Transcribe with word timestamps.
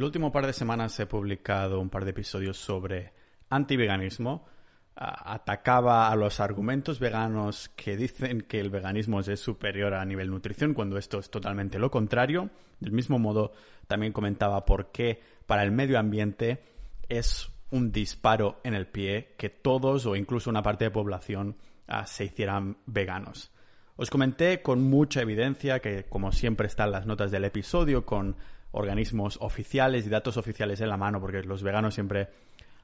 El 0.00 0.04
último 0.04 0.32
par 0.32 0.46
de 0.46 0.54
semanas 0.54 0.98
he 0.98 1.04
publicado 1.04 1.78
un 1.78 1.90
par 1.90 2.06
de 2.06 2.12
episodios 2.12 2.56
sobre 2.56 3.12
antiveganismo. 3.50 4.46
atacaba 4.94 6.10
a 6.10 6.16
los 6.16 6.40
argumentos 6.40 6.98
veganos 6.98 7.68
que 7.76 7.98
dicen 7.98 8.40
que 8.40 8.60
el 8.60 8.70
veganismo 8.70 9.20
es 9.20 9.38
superior 9.38 9.92
a 9.92 10.02
nivel 10.06 10.30
nutrición, 10.30 10.72
cuando 10.72 10.96
esto 10.96 11.18
es 11.18 11.30
totalmente 11.30 11.78
lo 11.78 11.90
contrario. 11.90 12.48
Del 12.78 12.92
mismo 12.92 13.18
modo, 13.18 13.52
también 13.88 14.14
comentaba 14.14 14.64
por 14.64 14.90
qué 14.90 15.20
para 15.44 15.64
el 15.64 15.70
medio 15.70 15.98
ambiente 15.98 16.62
es 17.10 17.50
un 17.70 17.92
disparo 17.92 18.58
en 18.64 18.72
el 18.72 18.86
pie 18.86 19.34
que 19.36 19.50
todos 19.50 20.06
o 20.06 20.16
incluso 20.16 20.48
una 20.48 20.62
parte 20.62 20.86
de 20.86 20.92
población 20.92 21.58
ah, 21.88 22.06
se 22.06 22.24
hicieran 22.24 22.78
veganos. 22.86 23.52
Os 23.96 24.08
comenté 24.08 24.62
con 24.62 24.80
mucha 24.80 25.20
evidencia 25.20 25.80
que, 25.80 26.04
como 26.04 26.32
siempre, 26.32 26.68
están 26.68 26.90
las 26.90 27.04
notas 27.04 27.30
del 27.30 27.44
episodio 27.44 28.06
con 28.06 28.36
organismos 28.72 29.38
oficiales 29.40 30.06
y 30.06 30.10
datos 30.10 30.36
oficiales 30.36 30.80
en 30.80 30.88
la 30.88 30.96
mano, 30.96 31.20
porque 31.20 31.42
los 31.42 31.62
veganos 31.62 31.94
siempre, 31.94 32.28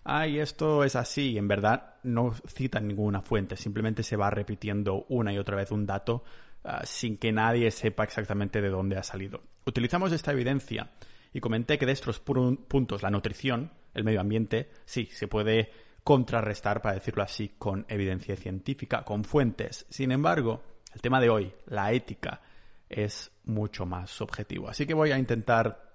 ay, 0.05 0.39
esto 0.39 0.85
es 0.85 0.97
así, 0.97 1.33
y 1.33 1.39
en 1.39 1.49
verdad 1.49 1.95
no 2.03 2.35
citan 2.47 2.89
ninguna 2.89 3.23
fuente, 3.23 3.57
simplemente 3.57 4.03
se 4.03 4.17
va 4.17 4.31
repitiendo 4.31 5.07
una 5.09 5.33
y 5.33 5.39
otra 5.39 5.57
vez 5.57 5.71
un 5.71 5.87
dato 5.87 6.25
ah, 6.65 6.83
sin 6.85 7.19
que 7.19 7.33
nadie 7.33 7.71
sepa 7.71 8.05
exactamente 8.05 8.61
de 8.61 8.69
dónde 8.69 8.97
ha 8.97 9.03
salido. 9.03 9.43
Utilizamos 9.65 10.13
esta 10.13 10.33
evidencia 10.33 10.91
y 11.33 11.41
comenté 11.41 11.79
que 11.79 11.87
de 11.87 11.93
estos 11.93 12.21
puntos 12.21 13.03
la 13.03 13.11
nutrición, 13.11 13.71
el 13.95 14.05
medio 14.05 14.21
ambiente, 14.21 14.71
sí, 14.85 15.09
se 15.13 15.29
puede 15.29 15.71
contrarrestar, 16.03 16.81
para 16.83 16.95
decirlo 16.95 17.25
así, 17.25 17.55
con 17.59 17.85
evidencia 17.89 18.37
científica, 18.37 19.03
con 19.03 19.25
fuentes. 19.25 19.87
Sin 19.91 20.13
embargo, 20.13 20.63
el 20.95 21.01
tema 21.01 21.21
de 21.21 21.29
hoy, 21.29 21.53
la 21.67 21.93
ética, 21.93 22.41
es 22.89 23.33
mucho 23.45 23.87
más 23.87 24.11
subjetivo. 24.11 24.69
Así 24.69 24.87
que 24.87 24.95
voy 24.95 25.11
a 25.11 25.19
intentar 25.19 25.86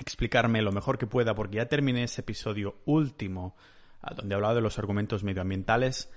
explicarme 0.00 0.62
lo 0.62 0.72
mejor 0.72 0.98
que 0.98 1.06
pueda 1.06 1.34
porque 1.34 1.58
ya 1.58 1.66
terminé 1.66 2.04
ese 2.04 2.22
episodio 2.22 2.76
último 2.86 3.54
donde 4.16 4.34
hablaba 4.34 4.54
de 4.54 4.62
los 4.62 4.78
argumentos 4.78 5.22
medioambientales. 5.22 6.10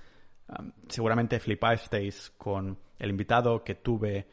seguramente 0.88 1.38
flipasteis 1.38 2.32
con 2.36 2.78
el 2.98 3.10
invitado 3.10 3.62
que 3.62 3.74
tuve 3.74 4.26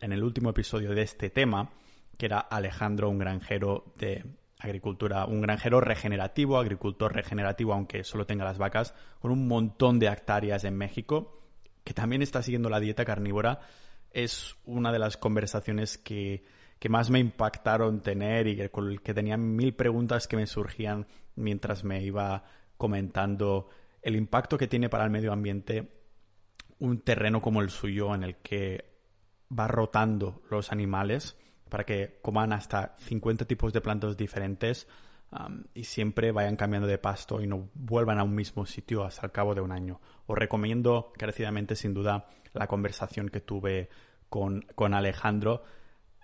en 0.00 0.12
el 0.12 0.22
último 0.22 0.50
episodio 0.50 0.94
de 0.94 1.02
este 1.02 1.28
tema, 1.28 1.70
que 2.16 2.26
era 2.26 2.38
Alejandro, 2.38 3.10
un 3.10 3.18
granjero 3.18 3.92
de 3.96 4.24
agricultura, 4.58 5.26
un 5.26 5.42
granjero 5.42 5.80
regenerativo, 5.80 6.58
agricultor 6.58 7.14
regenerativo, 7.14 7.74
aunque 7.74 8.04
solo 8.04 8.26
tenga 8.26 8.44
las 8.44 8.58
vacas, 8.58 8.94
con 9.20 9.30
un 9.30 9.46
montón 9.46 9.98
de 9.98 10.06
hectáreas 10.06 10.64
en 10.64 10.76
México, 10.76 11.42
que 11.84 11.92
también 11.92 12.22
está 12.22 12.42
siguiendo 12.42 12.70
la 12.70 12.80
dieta 12.80 13.04
carnívora 13.04 13.60
es 14.12 14.56
una 14.64 14.92
de 14.92 14.98
las 14.98 15.16
conversaciones 15.16 15.98
que, 15.98 16.44
más 16.88 17.10
me 17.10 17.18
impactaron 17.18 18.00
tener 18.00 18.46
y 18.46 18.56
que, 18.56 18.70
con 18.70 18.88
el 18.88 19.02
que 19.02 19.14
tenía 19.14 19.36
mil 19.36 19.74
preguntas 19.74 20.26
que 20.26 20.36
me 20.36 20.46
surgían 20.46 21.06
mientras 21.36 21.84
me 21.84 22.02
iba 22.02 22.44
comentando 22.76 23.68
el 24.02 24.16
impacto 24.16 24.56
que 24.56 24.66
tiene 24.66 24.88
para 24.88 25.04
el 25.04 25.10
medio 25.10 25.32
ambiente 25.32 25.92
un 26.78 27.00
terreno 27.00 27.42
como 27.42 27.60
el 27.60 27.70
suyo 27.70 28.14
en 28.14 28.24
el 28.24 28.36
que 28.36 28.84
va 29.56 29.68
rotando 29.68 30.42
los 30.50 30.72
animales 30.72 31.36
para 31.68 31.84
que 31.84 32.18
coman 32.22 32.52
hasta 32.52 32.96
50 32.98 33.44
tipos 33.44 33.72
de 33.72 33.80
plantas 33.80 34.16
diferentes 34.16 34.88
y 35.74 35.84
siempre 35.84 36.32
vayan 36.32 36.56
cambiando 36.56 36.88
de 36.88 36.98
pasto 36.98 37.40
y 37.40 37.46
no 37.46 37.68
vuelvan 37.74 38.18
a 38.18 38.24
un 38.24 38.34
mismo 38.34 38.66
sitio 38.66 39.04
hasta 39.04 39.26
el 39.26 39.32
cabo 39.32 39.54
de 39.54 39.60
un 39.60 39.70
año. 39.70 40.00
Os 40.26 40.36
recomiendo 40.36 41.12
encarecidamente, 41.14 41.76
sin 41.76 41.94
duda, 41.94 42.26
la 42.52 42.66
conversación 42.66 43.28
que 43.28 43.40
tuve 43.40 43.90
con, 44.28 44.62
con 44.74 44.94
Alejandro 44.94 45.62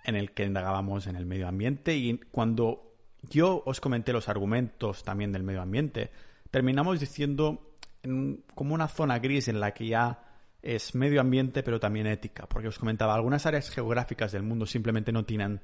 en 0.07 0.15
el 0.15 0.31
que 0.31 0.45
indagábamos 0.45 1.05
en 1.05 1.15
el 1.15 1.27
medio 1.27 1.47
ambiente 1.47 1.95
y 1.95 2.17
cuando 2.31 2.95
yo 3.29 3.61
os 3.65 3.79
comenté 3.81 4.13
los 4.13 4.29
argumentos 4.29 5.03
también 5.03 5.31
del 5.31 5.43
medio 5.43 5.61
ambiente, 5.61 6.09
terminamos 6.49 6.99
diciendo 6.99 7.73
como 8.55 8.73
una 8.73 8.87
zona 8.87 9.19
gris 9.19 9.49
en 9.49 9.59
la 9.59 9.73
que 9.73 9.87
ya 9.87 10.23
es 10.61 10.95
medio 10.95 11.19
ambiente 11.19 11.61
pero 11.61 11.79
también 11.79 12.07
ética, 12.07 12.47
porque 12.47 12.69
os 12.69 12.79
comentaba, 12.79 13.13
algunas 13.13 13.45
áreas 13.45 13.69
geográficas 13.69 14.31
del 14.31 14.43
mundo 14.43 14.65
simplemente 14.65 15.11
no 15.11 15.25
tienen 15.25 15.61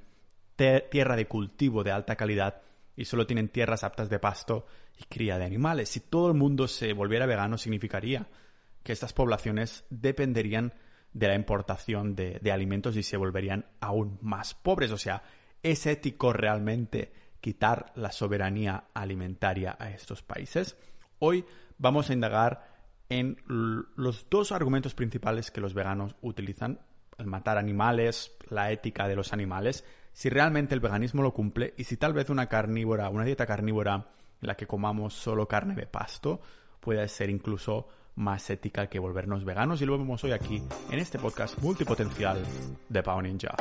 tierra 0.56 1.16
de 1.16 1.26
cultivo 1.26 1.84
de 1.84 1.92
alta 1.92 2.18
calidad 2.18 2.62
y 2.98 3.06
solo 3.06 3.26
tienen 3.26 3.48
tierras 3.48 3.84
aptas 3.84 4.10
de 4.10 4.20
pasto 4.20 4.68
y 5.00 5.06
cría 5.06 5.38
de 5.38 5.46
animales. 5.46 5.90
Si 5.90 6.02
todo 6.02 6.28
el 6.28 6.34
mundo 6.36 6.68
se 6.68 6.92
volviera 6.92 7.26
vegano 7.26 7.58
significaría 7.58 8.28
que 8.84 8.92
estas 8.92 9.14
poblaciones 9.14 9.86
dependerían 9.90 10.74
de 11.14 11.28
la 11.28 11.36
importación 11.36 12.16
de, 12.16 12.40
de, 12.42 12.52
alimentos 12.52 12.96
y 12.98 13.04
se 13.04 13.18
volverían 13.18 13.66
aún 13.80 14.18
más 14.22 14.54
pobres. 14.54 14.92
O 14.92 14.98
sea, 14.98 15.24
¿es 15.62 15.86
ético 15.86 16.34
realmente 16.34 17.14
quitar 17.40 17.92
la 17.96 18.12
soberanía 18.12 18.86
alimentaria 18.94 19.76
a 19.80 19.92
estos 19.92 20.24
países? 20.24 20.78
Hoy 21.20 21.46
vamos 21.78 22.10
a 22.10 22.14
indagar 22.14 22.74
en 23.10 23.38
los 23.48 24.28
dos 24.30 24.52
argumentos 24.52 24.96
principales 24.96 25.52
que 25.52 25.62
los 25.62 25.74
veganos 25.74 26.16
utilizan, 26.22 26.80
el 27.18 27.28
matar 27.28 27.58
animales, 27.58 28.36
la 28.50 28.72
ética 28.72 29.08
de 29.08 29.16
los 29.16 29.34
animales, 29.34 29.86
si 30.14 30.30
realmente 30.30 30.74
el 30.74 30.80
veganismo 30.80 31.22
lo 31.22 31.34
cumple 31.34 31.74
y 31.78 31.84
si 31.84 31.98
tal 31.98 32.14
vez 32.14 32.30
una 32.30 32.48
carnívora, 32.48 33.10
una 33.10 33.26
dieta 33.26 33.46
carnívora 33.46 34.08
en 34.42 34.48
la 34.48 34.56
que 34.56 34.68
comamos 34.68 35.14
solo 35.14 35.48
carne 35.48 35.76
de 35.76 35.88
pasto 35.88 36.42
puede 36.80 37.08
ser 37.08 37.30
incluso 37.30 37.88
más 38.16 38.50
ética 38.50 38.88
que 38.88 39.00
volvernos 39.00 39.46
veganos 39.46 39.82
y 39.82 39.86
lo 39.86 39.98
vemos 39.98 40.24
hoy 40.24 40.32
aquí 40.32 40.62
en 40.92 41.00
este 41.00 41.20
podcast 41.20 41.58
multipotencial 41.60 42.44
de 42.90 43.04
Pau 43.04 43.22
Ninja. 43.22 43.56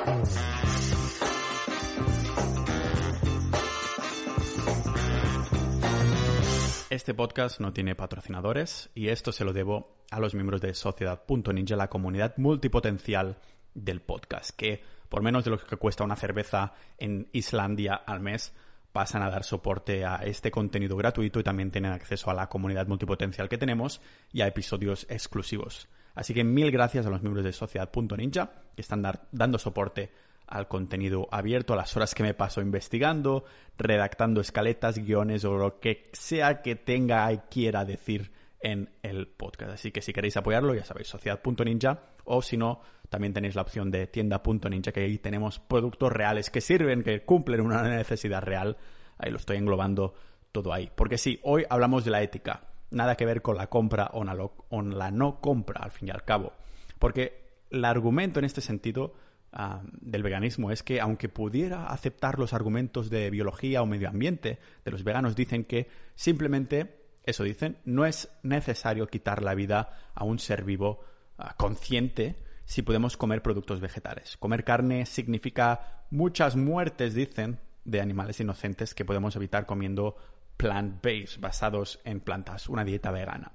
Este 6.90 7.14
podcast 7.14 7.58
no 7.58 7.72
tiene 7.72 7.94
patrocinadores 7.94 8.90
y 8.94 9.08
esto 9.08 9.32
se 9.32 9.46
lo 9.46 9.54
debo 9.54 9.96
a 10.10 10.20
los 10.20 10.34
miembros 10.34 10.60
de 10.60 10.74
Sociedad.ninja, 10.74 11.74
la 11.74 11.88
comunidad 11.88 12.36
multipotencial 12.36 13.38
del 13.72 14.02
podcast, 14.02 14.50
que 14.50 14.82
por 15.08 15.22
menos 15.22 15.44
de 15.44 15.52
lo 15.52 15.58
que 15.58 15.76
cuesta 15.76 16.04
una 16.04 16.16
cerveza 16.16 16.74
en 16.98 17.28
Islandia 17.32 17.94
al 17.94 18.20
mes, 18.20 18.54
pasan 18.92 19.22
a 19.22 19.30
dar 19.30 19.44
soporte 19.44 20.04
a 20.04 20.16
este 20.16 20.50
contenido 20.50 20.96
gratuito 20.96 21.40
y 21.40 21.42
también 21.42 21.70
tienen 21.70 21.92
acceso 21.92 22.30
a 22.30 22.34
la 22.34 22.48
comunidad 22.48 22.86
multipotencial 22.86 23.48
que 23.48 23.58
tenemos 23.58 24.00
y 24.32 24.42
a 24.42 24.46
episodios 24.46 25.06
exclusivos. 25.08 25.88
Así 26.14 26.34
que 26.34 26.44
mil 26.44 26.70
gracias 26.70 27.06
a 27.06 27.10
los 27.10 27.22
miembros 27.22 27.44
de 27.44 27.52
Sociedad.ninja 27.52 28.50
que 28.76 28.82
están 28.82 29.02
dando 29.30 29.58
soporte 29.58 30.10
al 30.46 30.68
contenido 30.68 31.28
abierto, 31.30 31.72
a 31.72 31.76
las 31.76 31.96
horas 31.96 32.14
que 32.14 32.22
me 32.22 32.34
paso 32.34 32.60
investigando, 32.60 33.44
redactando 33.78 34.40
escaletas, 34.42 34.98
guiones 34.98 35.44
o 35.46 35.56
lo 35.56 35.80
que 35.80 36.10
sea 36.12 36.60
que 36.60 36.76
tenga 36.76 37.32
y 37.32 37.38
quiera 37.50 37.86
decir 37.86 38.30
en 38.60 38.90
el 39.02 39.26
podcast. 39.28 39.72
Así 39.72 39.90
que 39.90 40.02
si 40.02 40.12
queréis 40.12 40.36
apoyarlo, 40.36 40.74
ya 40.74 40.84
sabéis, 40.84 41.08
sociedad.ninja 41.08 42.00
o 42.24 42.42
si 42.42 42.58
no, 42.58 42.82
también 43.12 43.34
tenéis 43.34 43.54
la 43.54 43.60
opción 43.60 43.90
de 43.90 44.06
tienda.ninja, 44.06 44.90
que 44.90 45.00
ahí 45.00 45.18
tenemos 45.18 45.58
productos 45.58 46.10
reales 46.10 46.48
que 46.48 46.62
sirven, 46.62 47.02
que 47.02 47.26
cumplen 47.26 47.60
una 47.60 47.82
necesidad 47.82 48.40
real. 48.40 48.78
Ahí 49.18 49.30
lo 49.30 49.36
estoy 49.36 49.58
englobando 49.58 50.14
todo 50.50 50.72
ahí. 50.72 50.90
Porque 50.96 51.18
sí, 51.18 51.38
hoy 51.42 51.66
hablamos 51.68 52.06
de 52.06 52.10
la 52.10 52.22
ética. 52.22 52.68
Nada 52.90 53.14
que 53.14 53.26
ver 53.26 53.42
con 53.42 53.58
la 53.58 53.66
compra 53.66 54.12
o 54.14 54.24
la 54.24 55.10
no 55.10 55.40
compra, 55.42 55.82
al 55.82 55.90
fin 55.90 56.08
y 56.08 56.10
al 56.10 56.24
cabo. 56.24 56.54
Porque 56.98 57.66
el 57.70 57.84
argumento 57.84 58.38
en 58.38 58.46
este 58.46 58.62
sentido 58.62 59.12
ah, 59.52 59.82
del 60.00 60.22
veganismo 60.22 60.70
es 60.70 60.82
que 60.82 60.98
aunque 60.98 61.28
pudiera 61.28 61.88
aceptar 61.88 62.38
los 62.38 62.54
argumentos 62.54 63.10
de 63.10 63.28
biología 63.28 63.82
o 63.82 63.86
medio 63.86 64.08
ambiente 64.08 64.58
de 64.86 64.90
los 64.90 65.04
veganos, 65.04 65.36
dicen 65.36 65.64
que 65.64 65.86
simplemente 66.14 67.02
eso 67.24 67.44
dicen, 67.44 67.76
no 67.84 68.06
es 68.06 68.30
necesario 68.42 69.06
quitar 69.06 69.42
la 69.42 69.54
vida 69.54 69.90
a 70.14 70.24
un 70.24 70.38
ser 70.38 70.64
vivo 70.64 71.04
ah, 71.36 71.54
consciente 71.58 72.36
si 72.64 72.82
podemos 72.82 73.16
comer 73.16 73.42
productos 73.42 73.80
vegetales. 73.80 74.36
Comer 74.36 74.64
carne 74.64 75.06
significa 75.06 76.04
muchas 76.10 76.56
muertes, 76.56 77.14
dicen, 77.14 77.60
de 77.84 78.00
animales 78.00 78.40
inocentes 78.40 78.94
que 78.94 79.04
podemos 79.04 79.36
evitar 79.36 79.66
comiendo 79.66 80.16
plant-based, 80.56 81.40
basados 81.40 82.00
en 82.04 82.20
plantas, 82.20 82.68
una 82.68 82.84
dieta 82.84 83.10
vegana. 83.10 83.52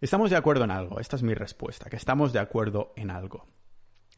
Estamos 0.00 0.30
de 0.30 0.36
acuerdo 0.36 0.64
en 0.64 0.70
algo, 0.70 1.00
esta 1.00 1.16
es 1.16 1.22
mi 1.22 1.34
respuesta, 1.34 1.90
que 1.90 1.96
estamos 1.96 2.32
de 2.32 2.38
acuerdo 2.38 2.92
en 2.96 3.10
algo. 3.10 3.46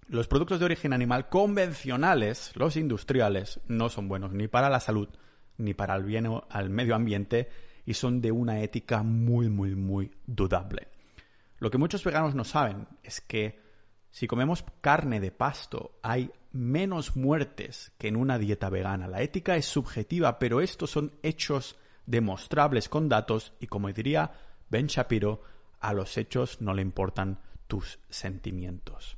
Los 0.08 0.26
productos 0.26 0.58
de 0.58 0.64
origen 0.64 0.92
animal 0.92 1.28
convencionales, 1.28 2.52
los 2.54 2.76
industriales, 2.76 3.60
no 3.68 3.88
son 3.88 4.08
buenos 4.08 4.32
ni 4.32 4.48
para 4.48 4.68
la 4.68 4.80
salud, 4.80 5.08
ni 5.56 5.72
para 5.72 5.94
el 5.94 6.04
bien 6.04 6.26
al 6.48 6.70
medio 6.70 6.94
ambiente, 6.94 7.48
y 7.86 7.94
son 7.94 8.20
de 8.20 8.32
una 8.32 8.60
ética 8.60 9.02
muy, 9.02 9.48
muy, 9.48 9.74
muy 9.74 10.10
dudable. 10.26 10.88
Lo 11.60 11.70
que 11.70 11.78
muchos 11.78 12.02
veganos 12.02 12.34
no 12.34 12.44
saben 12.44 12.88
es 13.02 13.20
que 13.20 13.60
si 14.10 14.26
comemos 14.26 14.64
carne 14.80 15.20
de 15.20 15.30
pasto 15.30 15.98
hay 16.02 16.32
menos 16.52 17.16
muertes 17.16 17.92
que 17.98 18.08
en 18.08 18.16
una 18.16 18.38
dieta 18.38 18.70
vegana. 18.70 19.06
La 19.06 19.22
ética 19.22 19.56
es 19.56 19.66
subjetiva, 19.66 20.38
pero 20.38 20.60
estos 20.60 20.90
son 20.90 21.12
hechos 21.22 21.76
demostrables 22.06 22.88
con 22.88 23.08
datos 23.08 23.52
y 23.60 23.68
como 23.68 23.92
diría 23.92 24.32
Ben 24.68 24.86
Shapiro, 24.86 25.42
a 25.80 25.92
los 25.92 26.16
hechos 26.16 26.60
no 26.60 26.74
le 26.74 26.82
importan 26.82 27.38
tus 27.66 28.00
sentimientos. 28.08 29.16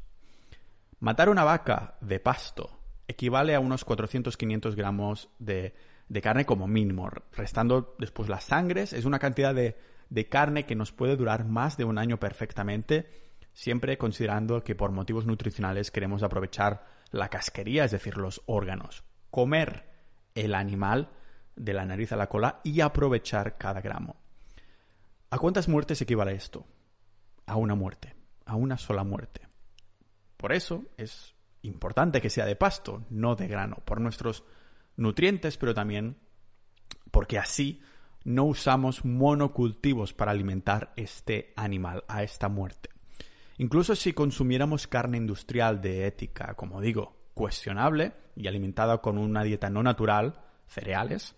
Matar 1.01 1.29
una 1.29 1.45
vaca 1.45 1.97
de 2.01 2.21
pasto 2.21 2.79
equivale 3.09 3.55
a 3.55 3.61
unos 3.61 3.87
400-500 3.87 4.75
gramos 4.75 5.29
de, 5.39 5.75
carne 6.23 6.45
como 6.45 6.67
mínimo. 6.67 7.09
Restando 7.33 7.95
después 7.99 8.29
las 8.29 8.45
sangres, 8.45 8.93
es 8.93 9.05
una 9.05 9.19
cantidad 9.19 9.55
de, 9.55 9.77
de 10.13 10.29
carne 10.29 10.67
que 10.67 10.75
nos 10.75 10.93
puede 10.93 11.17
durar 11.17 11.47
más 11.47 11.79
de 11.79 11.87
un 11.87 11.97
año 11.97 12.21
perfectamente, 12.21 13.09
siempre 13.55 13.97
considerando 13.97 14.63
que 14.63 14.75
por 14.75 14.93
motivos 14.93 15.25
nutricionales 15.25 15.91
queremos 15.91 16.23
aprovechar 16.23 16.85
la 17.11 17.31
casquería, 17.31 17.87
es 17.87 17.93
decir, 17.93 18.19
los 18.19 18.43
órganos. 18.45 19.05
Comer 19.31 19.89
el 20.35 20.55
animal 20.55 21.09
de 21.57 21.73
la 21.73 21.87
nariz 21.87 22.13
a 22.13 22.17
la 22.17 22.29
cola 22.29 22.61
y 22.63 22.83
aprovechar 22.83 23.57
cada 23.57 23.81
gramo. 23.81 24.17
¿A 25.31 25.39
cuántas 25.39 25.67
muertes 25.67 26.03
equivale 26.03 26.35
esto? 26.35 26.67
A 27.47 27.57
una 27.57 27.75
muerte, 27.75 28.15
a 28.45 28.55
una 28.55 28.77
sola 28.77 29.05
muerte. 29.05 29.49
Por 30.37 30.53
eso 30.53 30.85
es 30.99 31.35
importante 31.63 32.21
que 32.21 32.29
sea 32.29 32.45
de 32.45 32.57
pasto, 32.57 33.07
no 33.09 33.35
de 33.35 33.49
grano, 33.49 33.77
por 33.87 33.99
nuestros 33.99 34.45
nutrientes, 34.95 35.57
pero 35.57 35.73
también 35.73 36.19
porque 37.11 37.39
así 37.39 37.81
no 38.25 38.45
usamos 38.45 39.05
monocultivos 39.05 40.13
para 40.13 40.31
alimentar 40.31 40.93
este 40.97 41.53
animal 41.57 42.05
a 42.09 42.23
esta 42.23 42.49
muerte. 42.49 42.91
Incluso 43.59 43.95
si 43.95 44.13
consumiéramos 44.13 44.87
carne 44.87 45.19
industrial 45.19 45.81
de 45.81 46.07
ética, 46.07 46.55
como 46.55 46.81
digo, 46.81 47.17
cuestionable 47.35 48.13
y 48.37 48.47
alimentada 48.47 48.99
con 48.99 49.19
una 49.19 49.45
dieta 49.45 49.71
no 49.71 49.83
natural, 49.83 50.41
cereales, 50.67 51.35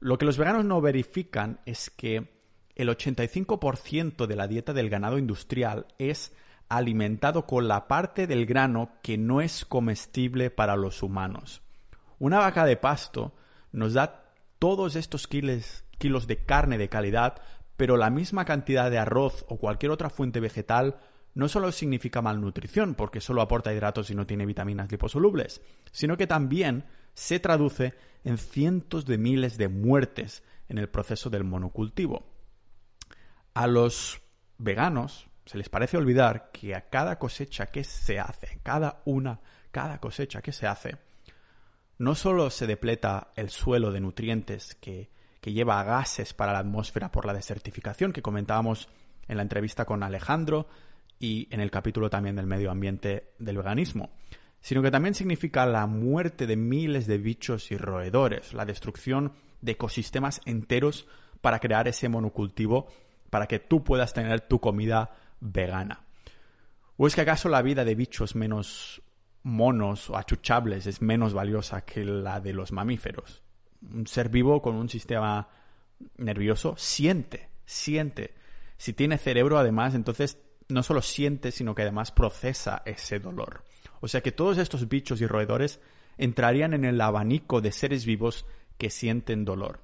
lo 0.00 0.18
que 0.18 0.26
los 0.26 0.38
veganos 0.38 0.64
no 0.64 0.80
verifican 0.80 1.60
es 1.66 1.90
que 1.90 2.38
el 2.76 2.88
85% 2.88 4.26
de 4.26 4.36
la 4.36 4.46
dieta 4.46 4.72
del 4.72 4.88
ganado 4.88 5.18
industrial 5.18 5.86
es 5.98 6.32
alimentado 6.68 7.46
con 7.46 7.66
la 7.66 7.88
parte 7.88 8.26
del 8.26 8.46
grano 8.46 8.92
que 9.02 9.18
no 9.18 9.40
es 9.40 9.64
comestible 9.64 10.50
para 10.50 10.76
los 10.76 11.02
humanos. 11.02 11.62
Una 12.18 12.38
vaca 12.38 12.64
de 12.64 12.76
pasto 12.76 13.34
nos 13.72 13.94
da 13.94 14.32
todos 14.58 14.96
estos 14.96 15.26
kilos, 15.26 15.84
kilos 15.98 16.26
de 16.26 16.38
carne 16.38 16.78
de 16.78 16.88
calidad, 16.88 17.40
pero 17.76 17.96
la 17.96 18.10
misma 18.10 18.44
cantidad 18.44 18.90
de 18.90 18.98
arroz 18.98 19.44
o 19.48 19.58
cualquier 19.58 19.92
otra 19.92 20.10
fuente 20.10 20.40
vegetal 20.40 20.98
no 21.34 21.48
solo 21.48 21.70
significa 21.70 22.22
malnutrición, 22.22 22.94
porque 22.94 23.20
solo 23.20 23.42
aporta 23.42 23.72
hidratos 23.72 24.10
y 24.10 24.14
no 24.14 24.26
tiene 24.26 24.46
vitaminas 24.46 24.90
liposolubles, 24.90 25.60
sino 25.92 26.16
que 26.16 26.26
también 26.26 26.84
se 27.14 27.38
traduce 27.38 27.94
en 28.24 28.38
cientos 28.38 29.06
de 29.06 29.18
miles 29.18 29.56
de 29.58 29.68
muertes 29.68 30.42
en 30.68 30.78
el 30.78 30.88
proceso 30.88 31.30
del 31.30 31.44
monocultivo. 31.44 32.26
A 33.54 33.66
los 33.66 34.20
veganos 34.58 35.28
se 35.44 35.58
les 35.58 35.68
parece 35.68 35.96
olvidar 35.96 36.50
que 36.52 36.74
a 36.74 36.88
cada 36.88 37.18
cosecha 37.18 37.66
que 37.66 37.84
se 37.84 38.18
hace, 38.18 38.60
cada 38.62 39.02
una, 39.04 39.40
cada 39.70 40.00
cosecha 40.00 40.42
que 40.42 40.52
se 40.52 40.66
hace, 40.66 40.98
no 41.98 42.14
solo 42.14 42.50
se 42.50 42.66
depleta 42.66 43.32
el 43.36 43.50
suelo 43.50 43.92
de 43.92 44.00
nutrientes 44.00 44.74
que, 44.74 45.10
que 45.40 45.52
lleva 45.52 45.82
gases 45.84 46.34
para 46.34 46.52
la 46.52 46.60
atmósfera 46.60 47.10
por 47.10 47.26
la 47.26 47.34
desertificación 47.34 48.12
que 48.12 48.22
comentábamos 48.22 48.88
en 49.28 49.36
la 49.36 49.42
entrevista 49.42 49.84
con 49.84 50.02
Alejandro 50.02 50.66
y 51.18 51.48
en 51.50 51.60
el 51.60 51.70
capítulo 51.70 52.10
también 52.10 52.36
del 52.36 52.46
medio 52.46 52.70
ambiente 52.70 53.32
del 53.38 53.56
veganismo, 53.56 54.10
sino 54.60 54.82
que 54.82 54.90
también 54.90 55.14
significa 55.14 55.66
la 55.66 55.86
muerte 55.86 56.46
de 56.46 56.56
miles 56.56 57.06
de 57.06 57.18
bichos 57.18 57.70
y 57.70 57.76
roedores, 57.76 58.52
la 58.52 58.64
destrucción 58.64 59.32
de 59.60 59.72
ecosistemas 59.72 60.40
enteros 60.44 61.06
para 61.40 61.58
crear 61.60 61.88
ese 61.88 62.08
monocultivo 62.08 62.88
para 63.30 63.46
que 63.46 63.58
tú 63.58 63.84
puedas 63.84 64.12
tener 64.12 64.40
tu 64.40 64.60
comida 64.60 65.10
vegana. 65.40 66.04
¿O 66.96 67.06
es 67.06 67.14
que 67.14 67.20
acaso 67.20 67.48
la 67.48 67.62
vida 67.62 67.84
de 67.84 67.94
bichos 67.94 68.34
menos 68.34 69.02
monos 69.42 70.10
o 70.10 70.16
achuchables 70.16 70.86
es 70.86 71.00
menos 71.00 71.32
valiosa 71.32 71.84
que 71.84 72.04
la 72.04 72.40
de 72.40 72.52
los 72.52 72.72
mamíferos? 72.72 73.42
Un 73.82 74.06
ser 74.06 74.28
vivo 74.28 74.60
con 74.60 74.74
un 74.74 74.88
sistema 74.88 75.48
nervioso 76.16 76.74
siente, 76.76 77.48
siente. 77.64 78.34
Si 78.76 78.92
tiene 78.92 79.18
cerebro, 79.18 79.58
además, 79.58 79.94
entonces 79.94 80.38
no 80.68 80.82
solo 80.82 81.02
siente, 81.02 81.50
sino 81.50 81.74
que 81.74 81.82
además 81.82 82.12
procesa 82.12 82.82
ese 82.84 83.18
dolor. 83.18 83.64
O 84.00 84.08
sea 84.08 84.20
que 84.20 84.32
todos 84.32 84.58
estos 84.58 84.88
bichos 84.88 85.20
y 85.20 85.26
roedores 85.26 85.80
entrarían 86.16 86.74
en 86.74 86.84
el 86.84 87.00
abanico 87.00 87.60
de 87.60 87.72
seres 87.72 88.04
vivos 88.04 88.46
que 88.76 88.90
sienten 88.90 89.44
dolor. 89.44 89.80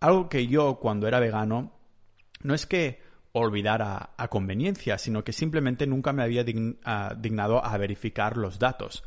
Algo 0.00 0.28
que 0.28 0.46
yo, 0.46 0.78
cuando 0.80 1.06
era 1.06 1.20
vegano, 1.20 1.72
no 2.42 2.54
es 2.54 2.66
que 2.66 3.00
olvidar 3.32 3.82
a, 3.82 4.28
conveniencia, 4.28 4.98
sino 4.98 5.24
que 5.24 5.32
simplemente 5.32 5.86
nunca 5.86 6.12
me 6.12 6.22
había 6.22 6.44
dignado 6.44 7.64
a 7.64 7.76
verificar 7.78 8.36
los 8.36 8.58
datos. 8.58 9.04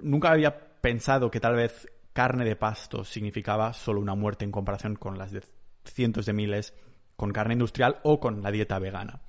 Nunca 0.00 0.30
había 0.30 0.72
pensado 0.80 1.30
que 1.30 1.40
tal 1.40 1.54
vez 1.54 1.88
carne 2.12 2.44
de 2.44 2.56
pasto 2.56 3.04
significaba 3.04 3.72
solo 3.72 4.00
una 4.00 4.14
muerte 4.14 4.44
en 4.44 4.52
comparación 4.52 4.96
con 4.96 5.18
las 5.18 5.32
de 5.32 5.42
cientos 5.84 6.26
de 6.26 6.32
miles 6.32 6.74
con 7.16 7.32
carne 7.32 7.54
industrial 7.54 7.98
o 8.02 8.20
con 8.20 8.42
la 8.42 8.50
dieta 8.50 8.78
vegana. 8.78 9.20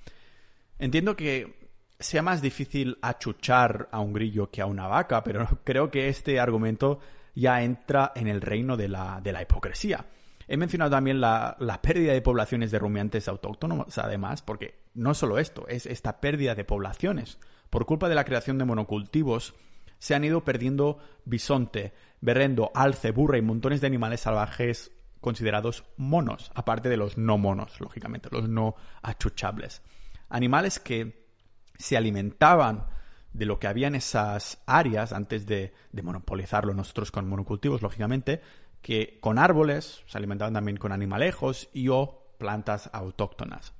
Entiendo 0.80 1.15
que 1.15 1.71
sea 2.00 2.21
más 2.21 2.41
difícil 2.41 2.97
achuchar 3.01 3.88
a 3.91 4.00
un 4.00 4.13
grillo 4.13 4.50
que 4.50 4.62
a 4.62 4.65
una 4.65 4.88
vaca, 4.88 5.24
pero 5.24 5.47
creo 5.63 5.89
que 5.91 6.09
este 6.09 6.39
argumento 6.39 7.00
ya 7.35 7.63
entra 7.63 8.12
en 8.15 8.27
el 8.27 8.41
reino 8.41 8.77
de 8.77 8.89
la, 8.89 9.21
de 9.21 9.31
la 9.31 9.41
hipocresía. 9.41 10.06
He 10.47 10.57
mencionado 10.57 10.91
también 10.91 11.21
la, 11.21 11.80
pérdida 11.81 12.13
de 12.13 12.21
poblaciones 12.21 12.71
de 12.71 12.80
rumiantes 12.80 13.27
autóctonos, 13.27 13.97
además, 13.97 14.41
porque 14.41 14.83
no 14.94 15.13
solo 15.13 15.39
esto, 15.39 15.68
es 15.68 15.85
esta 15.85 16.19
pérdida 16.19 16.53
de 16.53 16.65
poblaciones. 16.65 17.39
Por 17.69 17.85
culpa 17.85 18.09
de 18.09 18.15
la 18.15 18.25
creación 18.25 18.57
de 18.57 18.65
monocultivos, 18.65 19.56
se 20.00 20.15
han 20.15 20.25
ido 20.25 20.44
perdiendo 20.44 21.00
bisonte, 21.25 21.94
berrendo, 22.24 22.72
alce, 22.74 23.12
burra 23.12 23.38
y 23.38 23.42
montones 23.42 23.81
de 23.81 23.88
animales 23.88 24.22
salvajes 24.22 24.92
considerados 25.20 25.84
monos, 25.98 26.52
aparte 26.56 26.88
de 26.88 26.96
los 26.96 27.18
no 27.18 27.38
monos, 27.38 27.81
lógicamente, 27.81 28.30
los 28.31 28.48
no 28.48 28.75
achuchables. 29.02 29.81
Animales 30.30 30.80
que 30.80 31.28
se 31.78 31.98
alimentaban 31.98 32.88
de 33.34 33.46
lo 33.46 33.60
que 33.60 33.68
había 33.68 33.88
en 33.88 33.96
esas 33.96 34.62
áreas 34.66 35.12
antes 35.12 35.46
de, 35.46 35.74
monopolizarlo 36.02 36.74
nosotros 36.74 37.12
con 37.12 37.28
monocultivos, 37.28 37.81
lógicamente, 37.81 38.42
que 38.81 39.19
con 39.19 39.38
árboles 39.38 40.04
se 40.08 40.18
alimentaban 40.18 40.54
también 40.54 40.78
con 40.78 40.94
animalejos 40.94 41.69
y 41.74 41.90
o 41.90 42.36
plantas 42.38 42.90
autóctonas. 42.94 43.74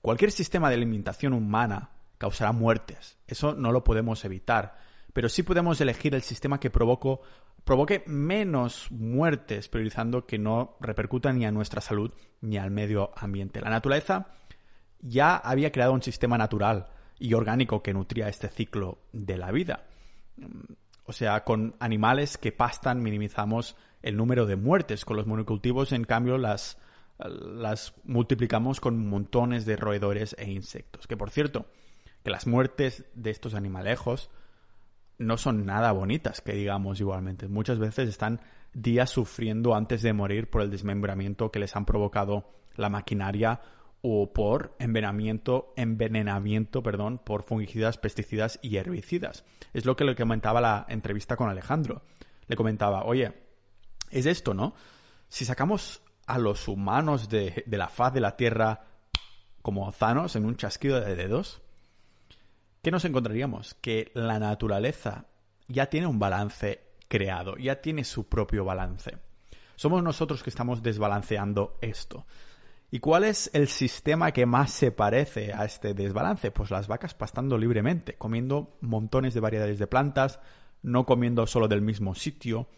Cualquier 0.00 0.30
sistema 0.30 0.68
de 0.68 0.76
alimentación 0.76 1.32
humana 1.32 1.90
causará 2.18 2.52
muertes, 2.52 3.18
eso 3.26 3.52
no 3.54 3.72
lo 3.72 3.82
podemos 3.82 4.24
evitar, 4.24 4.76
pero 5.12 5.28
sí 5.28 5.42
podemos 5.42 5.80
elegir 5.80 6.14
el 6.14 6.22
sistema 6.22 6.60
que 6.60 6.70
provoque 7.64 8.04
menos 8.06 8.90
muertes, 8.90 9.68
priorizando 9.68 10.26
que 10.26 10.38
no 10.38 10.76
repercuta 10.80 11.32
ni 11.32 11.46
a 11.46 11.52
nuestra 11.52 11.80
salud 11.80 12.12
ni 12.40 12.58
al 12.58 12.70
medio 12.70 13.10
ambiente. 13.16 13.60
La 13.60 13.70
naturaleza 13.70 14.28
ya 15.00 15.36
había 15.36 15.72
creado 15.72 15.92
un 15.92 16.02
sistema 16.02 16.38
natural 16.38 16.88
y 17.18 17.34
orgánico 17.34 17.82
que 17.82 17.94
nutría 17.94 18.28
este 18.28 18.48
ciclo 18.48 18.98
de 19.12 19.36
la 19.38 19.50
vida. 19.50 19.84
O 21.06 21.12
sea, 21.12 21.44
con 21.44 21.74
animales 21.80 22.38
que 22.38 22.52
pastan 22.52 23.02
minimizamos 23.02 23.76
el 24.02 24.16
número 24.16 24.46
de 24.46 24.56
muertes. 24.56 25.04
Con 25.04 25.16
los 25.16 25.26
monocultivos, 25.26 25.92
en 25.92 26.04
cambio, 26.04 26.38
las, 26.38 26.78
las 27.18 27.94
multiplicamos 28.04 28.80
con 28.80 29.06
montones 29.08 29.64
de 29.64 29.76
roedores 29.76 30.34
e 30.38 30.50
insectos. 30.50 31.06
Que 31.06 31.16
por 31.16 31.30
cierto, 31.30 31.66
que 32.22 32.30
las 32.30 32.46
muertes 32.46 33.04
de 33.14 33.30
estos 33.30 33.54
animalejos 33.54 34.30
no 35.18 35.36
son 35.36 35.66
nada 35.66 35.92
bonitas, 35.92 36.40
que 36.40 36.52
digamos 36.52 37.00
igualmente. 37.00 37.48
Muchas 37.48 37.78
veces 37.78 38.08
están 38.08 38.40
días 38.72 39.10
sufriendo 39.10 39.74
antes 39.74 40.02
de 40.02 40.12
morir 40.12 40.50
por 40.50 40.62
el 40.62 40.70
desmembramiento 40.70 41.50
que 41.50 41.60
les 41.60 41.76
han 41.76 41.86
provocado 41.86 42.50
la 42.76 42.88
maquinaria 42.88 43.60
o 44.02 44.32
por 44.32 44.76
envenenamiento, 44.78 45.72
envenenamiento 45.76 46.82
perdón, 46.82 47.18
por 47.18 47.42
fungicidas, 47.42 47.96
pesticidas 47.96 48.58
y 48.60 48.76
herbicidas. 48.76 49.44
Es 49.72 49.86
lo 49.86 49.96
que 49.96 50.04
le 50.04 50.14
comentaba 50.14 50.60
la 50.60 50.84
entrevista 50.88 51.36
con 51.36 51.48
Alejandro. 51.48 52.02
Le 52.46 52.56
comentaba, 52.56 53.04
oye, 53.04 53.32
es 54.10 54.26
esto, 54.26 54.52
¿no? 54.52 54.74
Si 55.28 55.44
sacamos 55.44 56.02
a 56.26 56.38
los 56.38 56.68
humanos 56.68 57.28
de, 57.28 57.64
de 57.66 57.78
la 57.78 57.88
faz 57.88 58.12
de 58.12 58.20
la 58.20 58.36
Tierra 58.36 58.84
como 59.62 59.90
zanos 59.92 60.36
en 60.36 60.44
un 60.44 60.56
chasquido 60.56 61.00
de 61.00 61.16
dedos, 61.16 61.62
¿qué 62.84 62.90
nos 62.90 63.06
encontraríamos? 63.06 63.74
Que 63.80 64.12
la 64.12 64.38
naturaleza 64.38 65.24
ya 65.68 65.86
tiene 65.86 66.06
un 66.06 66.18
balance 66.18 66.82
creado, 67.08 67.56
ya 67.56 67.80
tiene 67.80 68.04
su 68.04 68.28
propio 68.28 68.64
balance. 68.66 69.16
Somos 69.74 70.02
nosotros 70.02 70.42
que 70.42 70.50
estamos 70.50 70.82
desbalanceando 70.82 71.78
esto. 71.80 72.26
¿Y 72.90 73.00
cuál 73.00 73.24
es 73.24 73.50
el 73.54 73.68
sistema 73.68 74.32
que 74.32 74.44
más 74.44 74.70
se 74.70 74.92
parece 74.92 75.54
a 75.54 75.64
este 75.64 75.94
desbalance? 75.94 76.50
Pues 76.50 76.70
las 76.70 76.86
vacas 76.86 77.14
pastando 77.14 77.56
libremente, 77.56 78.16
comiendo 78.16 78.76
montones 78.82 79.32
de 79.32 79.40
variedades 79.40 79.78
de 79.78 79.86
plantas, 79.86 80.38
no 80.82 81.06
comiendo 81.06 81.46
solo 81.46 81.68
del 81.68 81.80
mismo 81.80 82.14
sitio, 82.14 82.68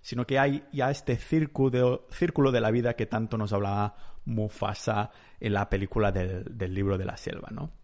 sino 0.00 0.26
que 0.26 0.38
hay 0.38 0.64
ya 0.72 0.90
este 0.90 1.18
círculo 1.18 2.50
de, 2.50 2.60
la 2.62 2.70
vida 2.70 2.94
que 2.94 3.04
tanto 3.04 3.36
nos 3.36 3.52
hablaba 3.52 3.94
Mufasa 4.24 5.10
en 5.38 5.52
la 5.52 5.68
película 5.68 6.12
del 6.12 6.74
libro 6.74 6.96
de 6.96 7.04
la 7.04 7.18
selva, 7.18 7.48
¿no? 7.50 7.79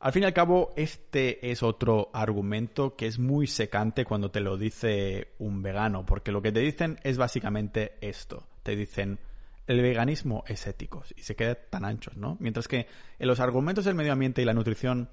Al 0.00 0.12
fin 0.12 0.22
y 0.22 0.26
al 0.26 0.32
cabo, 0.32 0.72
este 0.76 1.50
es 1.50 1.62
otro 1.62 2.08
argumento 2.14 2.96
que 2.96 3.06
es 3.06 3.18
muy 3.18 3.46
secante 3.46 4.06
cuando 4.06 4.30
te 4.30 4.40
lo 4.40 4.56
dice 4.56 5.34
un 5.38 5.60
vegano, 5.60 6.06
porque 6.06 6.32
lo 6.32 6.40
que 6.40 6.52
te 6.52 6.60
dicen 6.60 6.98
es 7.02 7.18
básicamente 7.18 7.98
esto. 8.00 8.46
Te 8.62 8.76
dicen, 8.76 9.18
el 9.66 9.82
veganismo 9.82 10.42
es 10.46 10.66
ético, 10.66 11.04
y 11.14 11.22
se 11.22 11.36
queda 11.36 11.54
tan 11.54 11.84
anchos, 11.84 12.16
¿no? 12.16 12.38
Mientras 12.40 12.66
que 12.66 12.86
en 13.18 13.28
los 13.28 13.40
argumentos 13.40 13.84
del 13.84 13.94
medio 13.94 14.14
ambiente 14.14 14.40
y 14.40 14.46
la 14.46 14.54
nutrición 14.54 15.10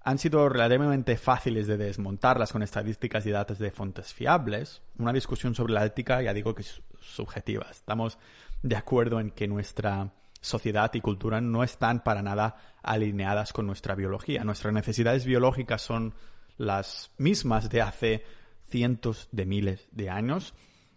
han 0.00 0.18
sido 0.18 0.48
relativamente 0.48 1.18
fáciles 1.18 1.66
de 1.66 1.76
desmontarlas 1.76 2.50
con 2.50 2.62
estadísticas 2.62 3.26
y 3.26 3.30
datos 3.30 3.58
de 3.58 3.72
fuentes 3.72 4.14
fiables, 4.14 4.80
una 4.98 5.12
discusión 5.12 5.54
sobre 5.54 5.74
la 5.74 5.84
ética 5.84 6.22
ya 6.22 6.32
digo 6.32 6.54
que 6.54 6.62
es 6.62 6.80
subjetiva. 6.98 7.66
Estamos 7.70 8.18
de 8.62 8.76
acuerdo 8.76 9.20
en 9.20 9.30
que 9.32 9.46
nuestra 9.46 10.12
sociedad 10.42 10.92
y 10.92 11.00
cultura 11.00 11.40
no 11.40 11.64
están 11.64 12.02
para 12.04 12.20
nada 12.20 12.56
alineadas 12.82 13.54
con 13.54 13.66
nuestra 13.66 13.94
biología. 13.94 14.44
Nuestras 14.44 14.74
necesidades 14.74 15.24
biológicas 15.24 15.80
son 15.80 16.14
las 16.58 17.10
mismas 17.16 17.70
de 17.70 17.80
hace 17.80 18.24
cientos 18.68 19.28
de 19.32 19.46
miles 19.46 19.88
de 19.92 20.10
años, 20.10 20.54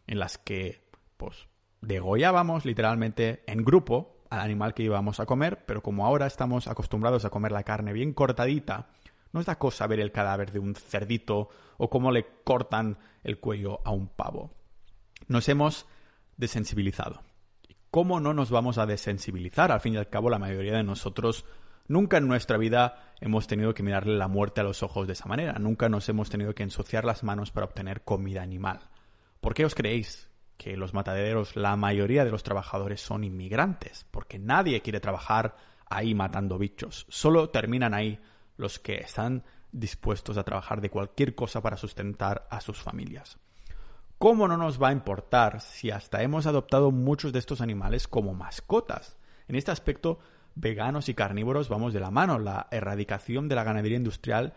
en 0.08 0.20
las 0.20 0.38
que, 0.38 0.90
pues, 1.18 1.48
degollábamos 1.82 2.66
literalmente 2.66 3.44
en 3.48 3.64
grupo 3.64 4.24
al 4.30 4.40
animal 4.40 4.74
que 4.74 4.84
íbamos 4.84 5.20
a 5.20 5.26
comer, 5.26 5.66
pero 5.66 5.82
como 5.82 6.06
ahora 6.06 6.26
estamos 6.26 6.68
acostumbrados 6.68 7.24
a 7.24 7.30
comer 7.30 7.52
la 7.52 7.64
carne 7.64 7.94
bien 7.94 8.14
cortadita, 8.14 8.90
no 9.32 9.40
es 9.40 9.46
da 9.46 9.60
cosa 9.60 9.88
ver 9.88 10.00
el 10.00 10.12
cadáver 10.12 10.52
de 10.52 10.60
un 10.60 10.76
cerdito 10.76 11.50
o 11.78 11.90
cómo 11.90 12.12
le 12.12 12.26
cortan 12.44 12.98
el 13.24 13.40
cuello 13.40 13.82
a 13.86 13.92
un 13.92 14.08
pavo. 14.08 14.52
Nos 15.28 15.48
hemos 15.50 15.86
desensibilizado. 16.38 17.22
¿Cómo 17.96 18.20
no 18.20 18.34
nos 18.34 18.52
vamos 18.52 18.78
a 18.78 18.86
desensibilizar? 18.86 19.72
Al 19.72 19.80
fin 19.80 19.94
y 19.94 19.98
al 19.98 20.10
cabo, 20.10 20.30
la 20.30 20.38
mayoría 20.38 20.76
de 20.76 20.84
nosotros 20.84 21.46
nunca 21.88 22.18
en 22.18 22.28
nuestra 22.28 22.58
vida 22.58 23.14
hemos 23.22 23.48
tenido 23.48 23.74
que 23.74 23.84
mirarle 23.84 24.18
la 24.18 24.28
muerte 24.28 24.60
a 24.60 24.66
los 24.66 24.84
ojos 24.84 25.08
de 25.08 25.14
esa 25.14 25.30
manera. 25.30 25.54
Nunca 25.60 25.88
nos 25.88 26.10
hemos 26.10 26.30
tenido 26.30 26.54
que 26.54 26.64
ensuciar 26.64 27.06
las 27.06 27.24
manos 27.24 27.52
para 27.52 27.68
obtener 27.68 28.02
comida 28.02 28.42
animal. 28.42 28.82
¿Por 29.40 29.54
qué 29.54 29.64
os 29.64 29.76
creéis 29.76 30.30
que 30.58 30.76
los 30.76 30.94
mataderos, 30.94 31.56
la 31.56 31.78
mayoría 31.78 32.26
de 32.26 32.32
los 32.32 32.44
trabajadores 32.44 33.00
son 33.00 33.24
inmigrantes? 33.24 34.06
Porque 34.12 34.40
nadie 34.40 34.82
quiere 34.82 35.00
trabajar 35.00 35.56
ahí 35.86 36.14
matando 36.14 36.58
bichos. 36.58 37.06
Solo 37.08 37.50
terminan 37.50 37.94
ahí 37.94 38.20
los 38.58 38.78
que 38.78 38.96
están 38.96 39.46
dispuestos 39.72 40.38
a 40.38 40.44
trabajar 40.44 40.82
de 40.82 40.90
cualquier 40.90 41.34
cosa 41.34 41.62
para 41.62 41.78
sustentar 41.78 42.46
a 42.50 42.60
sus 42.60 42.78
familias. 42.78 43.40
¿Cómo 44.18 44.48
no 44.48 44.58
nos 44.58 44.82
va 44.82 44.90
a 44.90 44.94
importar 44.94 45.60
si 45.60 45.92
hasta 45.92 46.24
hemos 46.24 46.46
adoptado 46.48 46.92
muchos 46.92 47.34
de 47.34 47.40
estos 47.40 47.60
animales 47.60 48.08
como 48.08 48.34
mascotas? 48.34 49.18
En 49.48 49.56
este 49.56 49.72
aspecto, 49.72 50.20
veganos 50.56 51.10
y 51.10 51.14
carnívoros 51.14 51.68
vamos 51.68 51.94
de 51.94 52.00
la 52.00 52.12
mano. 52.12 52.40
La 52.40 52.68
erradicación 52.72 53.50
de 53.50 53.56
la 53.56 53.66
ganadería 53.66 53.98
industrial 53.98 54.54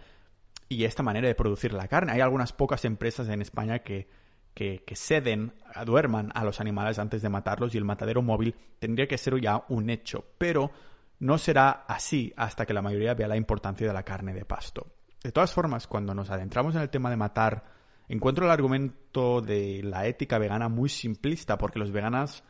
y 0.68 0.84
esta 0.84 1.02
manera 1.02 1.26
de 1.26 1.34
producir 1.34 1.72
la 1.72 1.88
carne. 1.88 2.12
Hay 2.12 2.20
algunas 2.20 2.52
pocas 2.52 2.84
empresas 2.84 3.28
en 3.28 3.42
España 3.42 3.80
que, 3.80 4.08
que, 4.54 4.82
ceden, 4.94 5.52
duerman 5.84 6.30
a 6.34 6.44
los 6.44 6.60
animales 6.60 6.98
antes 7.00 7.20
de 7.20 7.28
matarlos 7.28 7.74
y 7.74 7.78
el 7.78 7.84
matadero 7.84 8.22
móvil 8.22 8.54
tendría 8.78 9.08
que 9.08 9.18
ser 9.18 9.40
ya 9.40 9.64
un 9.68 9.90
hecho. 9.90 10.24
Pero 10.38 10.70
no 11.18 11.36
será 11.36 11.84
así 11.88 12.32
hasta 12.36 12.64
que 12.64 12.74
la 12.74 12.82
mayoría 12.82 13.14
vea 13.14 13.26
la 13.26 13.36
importancia 13.36 13.88
de 13.88 13.92
la 13.92 14.04
carne 14.04 14.34
de 14.34 14.44
pasto. 14.44 14.86
De 15.22 15.32
todas 15.32 15.52
formas, 15.52 15.88
cuando 15.88 16.14
nos 16.14 16.30
adentramos 16.30 16.76
en 16.76 16.82
el 16.82 16.90
tema 16.90 17.10
de 17.10 17.16
matar 17.16 17.77
Encuentro 18.08 18.46
el 18.46 18.50
argumento 18.50 19.40
de 19.40 19.82
la 19.82 20.06
ética 20.06 20.38
vegana 20.38 20.68
muy 20.68 20.88
simplista 20.88 21.58
porque 21.58 21.78
los 21.78 21.92
veganos 21.92 22.42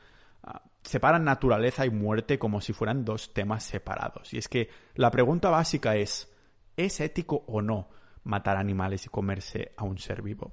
ah, 0.45 0.63
separan 0.83 1.25
naturaleza 1.25 1.85
y 1.85 1.91
muerte 1.91 2.39
como 2.39 2.61
si 2.61 2.73
fueran 2.73 3.05
dos 3.05 3.35
temas 3.35 3.65
separados. 3.65 4.33
Y 4.33 4.39
es 4.39 4.49
que 4.49 4.71
la 4.95 5.11
pregunta 5.11 5.51
básica 5.51 5.97
es, 5.97 6.33
¿es 6.77 7.01
ético 7.01 7.45
o 7.49 7.61
no 7.61 7.89
matar 8.23 8.57
animales 8.57 9.07
y 9.07 9.09
comerse 9.09 9.73
a 9.77 9.85
un 9.85 9.99
ser 9.99 10.23
vivo? 10.23 10.53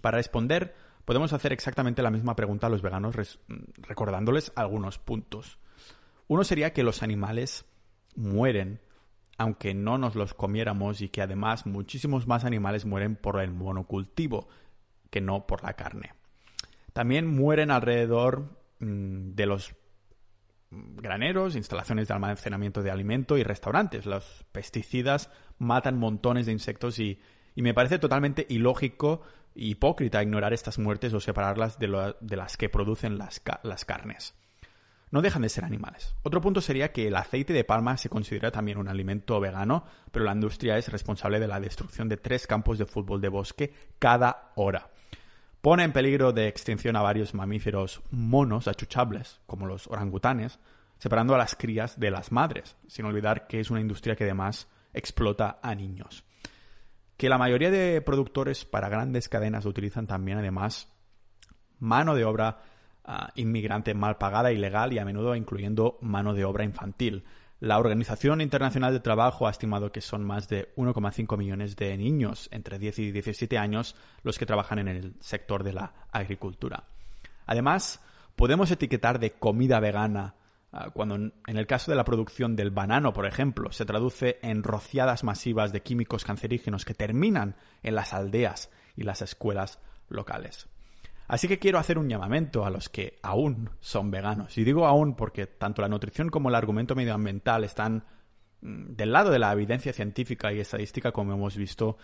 Para 0.00 0.16
responder, 0.16 0.74
podemos 1.04 1.32
hacer 1.32 1.52
exactamente 1.52 2.02
la 2.02 2.10
misma 2.10 2.34
pregunta 2.34 2.66
a 2.66 2.70
los 2.70 2.82
veganos 2.82 3.38
recordándoles 3.76 4.52
algunos 4.56 4.98
puntos. 4.98 5.58
Uno 6.28 6.44
sería 6.44 6.72
que 6.72 6.82
los 6.82 7.02
animales 7.02 7.66
mueren 8.16 8.80
aunque 9.38 9.74
no 9.74 9.98
nos 9.98 10.14
los 10.14 10.34
comiéramos 10.34 11.00
y 11.00 11.08
que 11.08 11.22
además 11.22 11.66
muchísimos 11.66 12.26
más 12.26 12.44
animales 12.44 12.84
mueren 12.84 13.16
por 13.16 13.40
el 13.40 13.52
monocultivo 13.52 14.48
que 15.10 15.20
no 15.20 15.46
por 15.46 15.62
la 15.62 15.74
carne. 15.74 16.12
También 16.92 17.26
mueren 17.26 17.70
alrededor 17.70 18.58
mm, 18.80 19.34
de 19.34 19.46
los 19.46 19.74
graneros, 20.70 21.56
instalaciones 21.56 22.08
de 22.08 22.14
almacenamiento 22.14 22.82
de 22.82 22.90
alimento 22.90 23.36
y 23.36 23.44
restaurantes. 23.44 24.06
Los 24.06 24.44
pesticidas 24.52 25.30
matan 25.58 25.98
montones 25.98 26.46
de 26.46 26.52
insectos 26.52 26.98
y, 26.98 27.20
me 27.56 27.74
parece 27.74 28.00
totalmente 28.00 28.46
ilógico 28.48 29.22
e 29.54 29.66
hipócrita 29.66 30.22
ignorar 30.22 30.52
estas 30.52 30.78
muertes 30.80 31.12
o 31.14 31.20
separarlas 31.20 31.78
de, 31.78 31.86
las 31.88 32.56
que 32.56 32.68
producen 32.68 33.18
las 33.18 33.84
carnes 33.84 34.34
no 35.10 35.22
dejan 35.22 35.42
de 35.42 35.48
ser 35.48 35.64
animales. 35.64 36.14
Otro 36.22 36.40
punto 36.40 36.60
sería 36.60 36.92
que 36.92 37.06
el 37.08 37.16
aceite 37.16 37.52
de 37.52 37.64
palma 37.64 37.96
se 37.96 38.08
considera 38.08 38.50
también 38.50 38.78
un 38.78 38.88
alimento 38.88 39.38
vegano, 39.40 39.84
pero 40.10 40.24
la 40.24 40.32
industria 40.32 40.76
es 40.76 40.88
responsable 40.88 41.40
de 41.40 41.48
la 41.48 41.60
destrucción 41.60 42.08
de 42.08 42.16
tres 42.16 42.46
campos 42.46 42.78
de 42.78 42.86
fútbol 42.86 43.20
de 43.20 43.28
bosque 43.28 43.74
cada 43.98 44.52
hora. 44.56 44.90
Pone 45.60 45.84
en 45.84 45.92
peligro 45.92 46.32
de 46.32 46.48
extinción 46.48 46.96
a 46.96 47.02
varios 47.02 47.32
mamíferos 47.32 48.02
monos 48.10 48.68
achuchables, 48.68 49.40
como 49.46 49.66
los 49.66 49.86
orangutanes, 49.86 50.58
separando 50.98 51.34
a 51.34 51.38
las 51.38 51.54
crías 51.54 51.98
de 51.98 52.10
las 52.10 52.32
madres, 52.32 52.76
sin 52.86 53.06
olvidar 53.06 53.46
que 53.46 53.60
es 53.60 53.70
una 53.70 53.80
industria 53.80 54.16
que 54.16 54.24
además 54.24 54.68
explota 54.92 55.58
a 55.62 55.74
niños. 55.74 56.24
Que 57.16 57.28
la 57.28 57.38
mayoría 57.38 57.70
de 57.70 58.00
productores 58.02 58.64
para 58.64 58.88
grandes 58.88 59.28
cadenas 59.28 59.64
utilizan 59.64 60.06
también 60.06 60.38
además 60.38 60.88
mano 61.78 62.14
de 62.14 62.24
obra 62.24 62.62
inmigrante 63.34 63.94
mal 63.94 64.16
pagada, 64.16 64.52
ilegal 64.52 64.92
y 64.92 64.98
a 64.98 65.04
menudo 65.04 65.36
incluyendo 65.36 65.98
mano 66.00 66.34
de 66.34 66.44
obra 66.44 66.64
infantil. 66.64 67.24
La 67.60 67.78
Organización 67.78 68.40
Internacional 68.40 68.92
del 68.92 69.02
Trabajo 69.02 69.46
ha 69.46 69.50
estimado 69.50 69.92
que 69.92 70.00
son 70.00 70.24
más 70.24 70.48
de 70.48 70.74
1,5 70.76 71.38
millones 71.38 71.76
de 71.76 71.96
niños 71.96 72.48
entre 72.52 72.78
10 72.78 72.98
y 72.98 73.12
17 73.12 73.56
años 73.58 73.96
los 74.22 74.38
que 74.38 74.46
trabajan 74.46 74.80
en 74.80 74.88
el 74.88 75.14
sector 75.20 75.62
de 75.62 75.72
la 75.72 75.94
agricultura. 76.10 76.84
Además, 77.46 78.02
podemos 78.36 78.70
etiquetar 78.70 79.18
de 79.18 79.32
comida 79.32 79.80
vegana 79.80 80.34
ah, 80.72 80.90
cuando 80.92 81.14
en 81.14 81.32
el 81.46 81.66
caso 81.66 81.90
de 81.90 81.96
la 81.96 82.04
producción 82.04 82.56
del 82.56 82.70
banano, 82.70 83.12
por 83.12 83.26
ejemplo, 83.26 83.70
se 83.72 83.86
traduce 83.86 84.38
en 84.42 84.62
rociadas 84.62 85.24
masivas 85.24 85.72
de 85.72 85.82
químicos 85.82 86.24
cancerígenos 86.24 86.84
que 86.84 86.94
terminan 86.94 87.56
en 87.82 87.94
las 87.94 88.12
aldeas 88.12 88.70
y 88.96 89.04
las 89.04 89.22
escuelas 89.22 89.78
locales. 90.08 90.68
Así 91.26 91.48
que 91.48 91.58
quiero 91.58 91.78
hacer 91.78 91.98
un 91.98 92.08
llamamiento 92.08 92.64
a 92.64 92.70
los 92.70 92.88
que 92.88 93.18
aún 93.22 93.70
son 93.80 94.10
veganos. 94.10 94.58
Y 94.58 94.64
digo 94.64 94.86
aún 94.86 95.16
porque 95.16 95.46
tanto 95.46 95.80
la 95.82 95.88
nutrición 95.88 96.28
como 96.28 96.48
el 96.48 96.54
argumento 96.54 96.94
medioambiental 96.94 97.64
están 97.64 98.04
mm, 98.60 98.94
del 98.94 99.12
lado 99.12 99.30
de 99.30 99.38
la 99.38 99.52
evidencia 99.52 99.92
científica 99.92 100.52
y 100.52 100.60
estadística 100.60 101.12
como 101.12 101.32
hemos 101.32 101.56
visto 101.56 101.96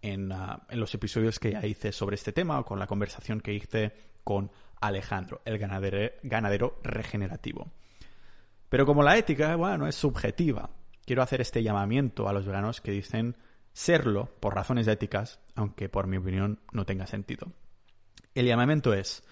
en, 0.00 0.30
ah, 0.32 0.66
los 0.70 0.94
episodios 0.94 1.38
que 1.38 1.52
ya 1.52 1.66
hice 1.66 1.92
sobre 1.92 2.14
este 2.14 2.32
tema 2.32 2.60
o 2.60 2.64
con 2.64 2.78
la 2.78 2.86
conversación 2.86 3.40
que 3.40 3.54
hice 3.54 3.92
con 4.22 4.50
Alejandro, 4.80 5.42
el 5.44 5.58
ganadero, 5.58 6.12
ganadero 6.22 6.78
regenerativo. 6.84 7.66
Pero 8.68 8.86
como 8.86 9.02
la 9.02 9.16
ética, 9.16 9.56
bueno, 9.56 9.88
es 9.88 9.96
subjetiva, 9.96 10.70
quiero 11.04 11.22
hacer 11.22 11.40
este 11.40 11.62
llamamiento 11.62 12.28
a 12.28 12.32
los 12.32 12.46
veganos 12.46 12.80
que 12.80 12.92
dicen 12.92 13.36
serlo 13.72 14.26
por 14.40 14.54
razones 14.54 14.86
éticas, 14.86 15.40
aunque 15.54 15.88
por 15.88 16.06
mi 16.06 16.18
opinión 16.18 16.60
no 16.72 16.84
tenga 16.84 17.06
sentido. 17.06 17.52
El 18.38 18.46
llamamiento 18.46 18.94
es, 18.94 19.24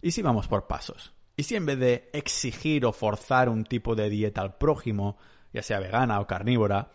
¿y 0.00 0.12
si 0.12 0.22
vamos 0.22 0.46
por 0.46 0.68
pasos? 0.68 1.12
¿Y 1.36 1.42
si 1.42 1.56
en 1.56 1.66
vez 1.66 1.76
de 1.76 2.08
exigir 2.12 2.86
o 2.86 2.92
forzar 2.92 3.48
un 3.48 3.64
tipo 3.64 3.96
de 3.96 4.08
dieta 4.08 4.42
al 4.42 4.58
prójimo, 4.58 5.18
ya 5.52 5.60
sea 5.60 5.80
vegana 5.80 6.20
o 6.20 6.28
carnívora, 6.28 6.92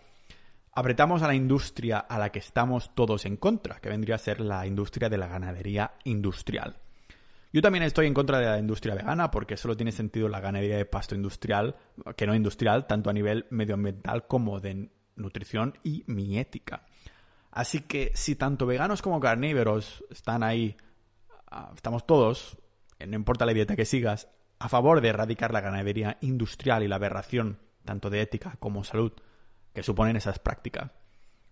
apretamos 0.71 1.21
a 1.21 1.27
la 1.27 1.35
industria 1.35 1.97
a 1.97 2.17
la 2.17 2.31
que 2.31 2.39
estamos 2.39 2.95
todos 2.95 3.25
en 3.25 3.35
contra, 3.35 3.81
que 3.81 3.89
vendría 3.89 4.15
a 4.15 4.19
ser 4.19 4.39
la 4.39 4.65
industria 4.65 5.09
de 5.09 5.17
la 5.17 5.27
ganadería 5.27 5.95
industrial? 6.05 6.77
Yo 7.51 7.61
también 7.61 7.83
estoy 7.83 8.07
en 8.07 8.13
contra 8.13 8.39
de 8.39 8.45
la 8.45 8.59
industria 8.59 8.95
vegana 8.95 9.29
porque 9.29 9.57
solo 9.57 9.75
tiene 9.75 9.91
sentido 9.91 10.29
la 10.29 10.39
ganadería 10.39 10.77
de 10.77 10.85
pasto 10.85 11.13
industrial, 11.13 11.75
que 12.15 12.25
no 12.25 12.35
industrial, 12.35 12.87
tanto 12.87 13.09
a 13.09 13.13
nivel 13.13 13.47
medioambiental 13.49 14.27
como 14.27 14.61
de 14.61 14.91
nutrición 15.17 15.77
y 15.83 16.05
mi 16.07 16.39
ética. 16.39 16.85
Así 17.51 17.81
que 17.81 18.13
si 18.15 18.37
tanto 18.37 18.65
veganos 18.65 19.01
como 19.01 19.19
carnívoros 19.19 20.05
están 20.09 20.41
ahí 20.41 20.77
Ah, 20.77 20.92
estamos 21.75 22.05
todos, 22.05 22.57
eh, 22.99 23.07
no 23.07 23.15
importa 23.15 23.45
la 23.45 23.53
dieta 23.53 23.75
que 23.75 23.85
sigas, 23.85 24.29
a 24.59 24.69
favor 24.69 25.01
de 25.01 25.09
erradicar 25.09 25.51
la 25.51 25.61
ganadería 25.61 26.17
industrial 26.21 26.83
y 26.83 26.87
la 26.87 26.95
aberración, 26.95 27.59
tanto 27.85 28.09
de 28.09 28.21
ética 28.21 28.55
como 28.59 28.83
salud, 28.83 29.11
que 29.73 29.83
suponen 29.83 30.15
esas 30.15 30.39
prácticas. 30.39 30.91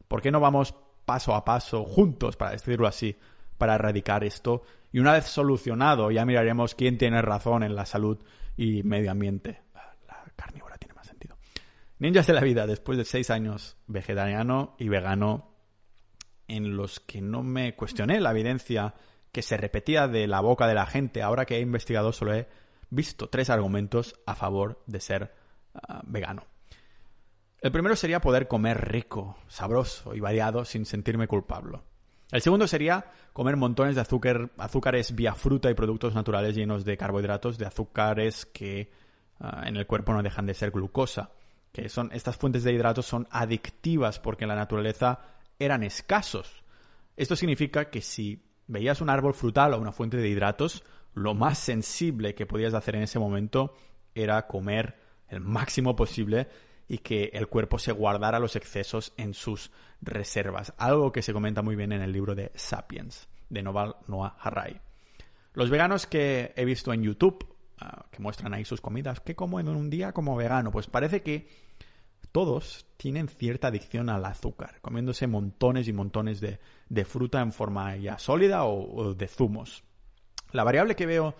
¿Por 0.08 0.22
qué 0.22 0.31
no 0.31 0.39
vamos 0.39 0.75
paso 1.05 1.36
a 1.36 1.43
paso, 1.43 1.84
juntos, 1.84 2.38
para 2.38 2.51
decirlo 2.51 2.88
así, 2.88 3.17
para 3.58 3.75
erradicar 3.75 4.24
esto? 4.24 4.63
Y 4.91 5.00
una 5.00 5.13
vez 5.13 5.25
solucionado, 5.25 6.12
ya 6.12 6.25
miraremos 6.25 6.75
quién 6.75 6.98
tiene 6.98 7.22
razón 7.22 7.63
en 7.63 7.75
la 7.75 7.86
salud 7.86 8.20
y 8.58 8.84
medio 8.84 9.12
ambiente. 9.12 9.62
La 9.74 10.24
carnívora 10.36 10.77
tiene 10.77 10.96
más 10.96 11.08
sentido. 11.08 11.38
Ninjas 12.00 12.27
de 12.27 12.34
la 12.34 12.41
vida, 12.41 12.67
después 12.67 12.98
de 12.98 13.05
seis 13.05 13.29
años 13.29 13.77
vegetariano 13.88 14.75
y 14.77 14.89
vegano, 14.89 15.51
en 16.48 16.75
los 16.75 17.00
que 17.00 17.22
no 17.22 17.43
me 17.43 17.75
cuestioné 17.75 18.20
la 18.20 18.31
evidencia 18.31 18.93
que 19.31 19.41
se 19.41 19.57
repetía 19.57 20.07
de 20.07 20.27
la 20.27 20.41
boca 20.41 20.67
de 20.67 20.73
la 20.73 20.85
gente, 20.85 21.21
ahora 21.21 21.45
que 21.45 21.57
he 21.57 21.61
investigado 21.61 22.11
solo 22.11 22.33
he 22.33 22.47
visto 22.89 23.29
tres 23.29 23.50
argumentos 23.50 24.15
a 24.25 24.35
favor 24.35 24.83
de 24.85 25.00
ser 25.00 25.33
ah, 25.73 26.01
vegano. 26.05 26.45
El 27.61 27.71
primero 27.71 27.95
sería 27.95 28.21
poder 28.21 28.47
comer 28.47 28.89
rico, 28.89 29.38
sabroso 29.47 30.15
y 30.15 30.19
variado 30.19 30.65
sin 30.65 30.85
sentirme 30.85 31.27
culpable. 31.27 31.79
El 32.31 32.41
segundo 32.41 32.67
sería 32.67 33.11
comer 33.33 33.55
montones 33.55 33.95
de 33.95 34.01
azúcar, 34.01 34.51
azúcares 34.57 35.15
vía 35.15 35.35
fruta 35.35 35.69
y 35.69 35.73
productos 35.73 36.15
naturales 36.15 36.55
llenos 36.55 36.85
de 36.85 36.97
carbohidratos, 36.97 37.57
de 37.57 37.65
azúcares 37.65 38.45
que 38.45 38.91
ah, 39.39 39.63
en 39.65 39.77
el 39.77 39.88
cuerpo 39.88 40.13
no 40.13 40.23
dejan 40.23 40.45
de 40.45 40.53
ser 40.53 40.71
glucosa. 40.71 41.31
Que 41.71 41.88
son, 41.88 42.09
estas 42.11 42.35
fuentes 42.35 42.63
de 42.63 42.73
hidratos 42.73 43.05
son 43.05 43.27
adictivas 43.31 44.19
porque 44.19 44.43
en 44.43 44.50
la 44.50 44.55
naturaleza 44.55 45.19
eran 45.57 45.83
escasos. 45.83 46.63
Esto 47.15 47.35
significa 47.35 47.89
que 47.89 48.01
si 48.01 48.50
veías 48.71 49.01
un 49.01 49.09
árbol 49.09 49.33
frutal 49.33 49.73
o 49.73 49.79
una 49.79 49.91
fuente 49.91 50.17
de 50.17 50.29
hidratos, 50.29 50.83
lo 51.13 51.33
más 51.33 51.57
sensible 51.57 52.33
que 52.33 52.45
podías 52.45 52.73
hacer 52.73 52.95
en 52.95 53.03
ese 53.03 53.19
momento 53.19 53.75
era 54.15 54.47
comer 54.47 54.95
el 55.27 55.41
máximo 55.41 55.95
posible 55.95 56.47
y 56.87 56.99
que 56.99 57.31
el 57.33 57.47
cuerpo 57.47 57.79
se 57.79 57.91
guardara 57.91 58.39
los 58.39 58.55
excesos 58.55 59.13
en 59.17 59.33
sus 59.33 59.71
reservas. 60.01 60.73
Algo 60.77 61.11
que 61.11 61.21
se 61.21 61.33
comenta 61.33 61.61
muy 61.61 61.75
bien 61.75 61.91
en 61.91 62.01
el 62.01 62.11
libro 62.11 62.33
de 62.33 62.51
Sapiens, 62.55 63.27
de 63.49 63.61
Noval 63.61 63.97
Noah 64.07 64.37
Harari. 64.39 64.79
Los 65.53 65.69
veganos 65.69 66.07
que 66.07 66.53
he 66.55 66.63
visto 66.63 66.93
en 66.93 67.03
YouTube, 67.03 67.45
ah, 67.79 68.05
que 68.09 68.21
muestran 68.21 68.53
ahí 68.53 68.63
sus 68.63 68.79
comidas, 68.79 69.19
¿qué 69.19 69.35
como 69.35 69.59
en 69.59 69.67
un 69.67 69.89
día 69.89 70.13
como 70.13 70.35
vegano? 70.35 70.71
Pues 70.71 70.87
parece 70.87 71.21
que 71.21 71.47
todos 72.31 72.85
tienen 72.97 73.27
cierta 73.27 73.67
adicción 73.67 74.09
al 74.09 74.25
azúcar, 74.25 74.79
comiéndose 74.81 75.27
montones 75.27 75.88
y 75.88 75.93
montones 75.93 76.39
de, 76.41 77.05
fruta 77.05 77.41
en 77.41 77.51
forma 77.51 77.95
ya 77.97 78.17
sólida 78.19 78.65
o 78.65 79.13
de 79.13 79.27
zumos. 79.27 79.83
La 80.51 80.63
variable 80.63 80.95
que 80.95 81.05
veo 81.05 81.35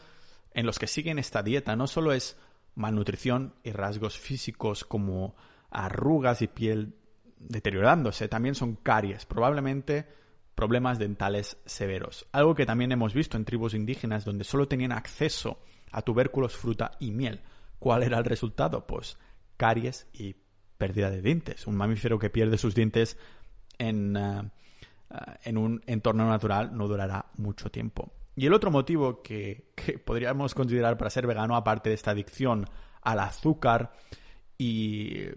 en 0.54 0.66
los 0.66 0.80
que 0.80 0.88
siguen 0.88 1.20
esta 1.20 1.44
dieta 1.44 1.76
no 1.76 1.88
solo 1.88 2.14
es 2.14 2.38
malnutrición 2.76 3.56
y 3.64 3.72
rasgos 3.72 4.18
físicos 4.18 4.84
como 4.84 5.36
arrugas 5.70 6.42
y 6.42 6.48
piel 6.48 6.96
deteriorándose, 7.38 8.28
también 8.28 8.56
son 8.56 8.76
caries, 8.76 9.26
probablemente 9.26 10.08
problemas 10.56 11.00
dentales 11.00 11.58
severos. 11.66 12.28
Algo 12.32 12.54
que 12.54 12.66
también 12.66 12.92
hemos 12.92 13.14
visto 13.14 13.38
en 13.38 13.46
tribus 13.46 13.74
indígenas 13.74 14.26
donde 14.26 14.44
solo 14.44 14.68
tenían 14.68 14.92
acceso 14.92 15.60
a 15.92 16.02
tubérculos, 16.02 16.56
fruta 16.56 16.92
y 17.00 17.12
miel. 17.12 17.42
¿Cuál 17.80 18.04
era 18.04 18.20
el 18.20 18.26
resultado? 18.26 18.86
Pues 18.86 19.18
caries 19.58 20.08
y 20.14 20.36
pérdida 20.82 21.12
de 21.12 21.22
dientes. 21.22 21.68
Un 21.68 21.76
mamífero 21.76 22.18
que 22.18 22.32
pierde 22.32 22.58
sus 22.58 22.74
dientes 22.74 23.16
en, 23.78 24.18
eh, 24.18 24.50
en 25.44 25.58
un 25.60 25.84
entorno 25.86 26.28
natural 26.28 26.76
no 26.76 26.88
durará 26.88 27.28
mucho 27.38 27.70
tiempo. 27.70 28.12
Y 28.36 28.48
el 28.48 28.54
otro 28.54 28.72
motivo 28.72 29.22
que, 29.22 29.72
podríamos 30.06 30.56
considerar 30.56 30.98
para 30.98 31.12
ser 31.12 31.28
vegano, 31.28 31.56
aparte 31.56 31.90
de 31.90 31.96
esta 31.96 32.12
adicción 32.12 32.68
al 33.04 33.20
azúcar 33.20 33.94
y, 34.58 35.28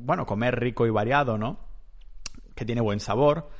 bueno, 0.00 0.26
comer 0.26 0.60
rico 0.60 0.86
y 0.86 0.90
variado, 0.90 1.36
¿no? 1.38 1.58
Que 2.54 2.64
tiene 2.64 2.80
buen 2.80 3.00
sabor. 3.00 3.50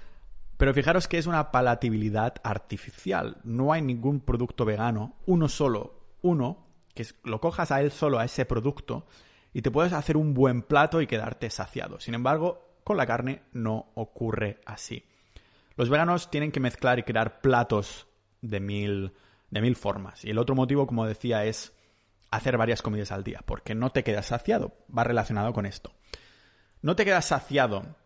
Pero 0.56 0.72
fijaros 0.72 1.08
que 1.08 1.18
es 1.18 1.26
una 1.26 1.50
palatabilidad 1.50 2.37
artificial. 2.44 3.38
No 3.42 3.72
hay 3.72 3.82
ningún 3.82 4.20
producto 4.20 4.64
vegano, 4.64 5.16
uno 5.26 5.48
solo, 5.48 5.98
uno, 6.22 6.64
que 6.94 7.04
lo 7.25 7.40
cojas 7.40 7.72
a 7.72 7.80
él 7.80 7.90
solo, 7.90 8.20
a 8.20 8.25
ese 8.25 8.44
producto, 8.44 9.06
y 9.52 9.62
te 9.62 9.71
puedes 9.71 9.93
hacer 9.93 10.17
un 10.17 10.35
buen 10.35 10.62
plato 10.62 11.00
y 11.00 11.07
quedarte 11.07 11.50
saciado. 11.50 12.00
Sin 12.00 12.14
embargo, 12.14 12.78
con 12.85 12.97
la 12.97 13.07
carne 13.07 13.43
no 13.52 13.90
ocurre 13.95 14.61
así. 14.67 15.05
Los 15.76 15.90
veganos 15.90 16.31
tienen 16.31 16.52
que 16.52 16.61
mezclar 16.61 16.99
y 16.99 17.05
crear 17.05 17.40
platos 17.40 18.07
de 18.40 18.61
mil, 18.61 19.12
de 19.50 19.61
mil 19.61 19.76
formas. 19.76 20.25
Y 20.25 20.31
el 20.31 20.38
otro 20.38 20.55
motivo, 20.55 20.87
como 20.87 21.07
decía, 21.07 21.45
es 21.45 21.73
hacer 22.31 22.57
varias 22.57 22.83
comidas 22.83 23.12
al 23.12 23.25
día, 23.25 23.40
porque 23.45 23.75
no 23.75 23.91
te 23.91 24.04
quedas 24.04 24.26
saciado. 24.26 24.76
Va 24.97 25.04
relacionado 25.04 25.52
con 25.52 25.67
esto. 25.67 25.93
No 26.82 26.97
te 26.97 27.04
quedas 27.04 27.26
saciado 27.26 27.97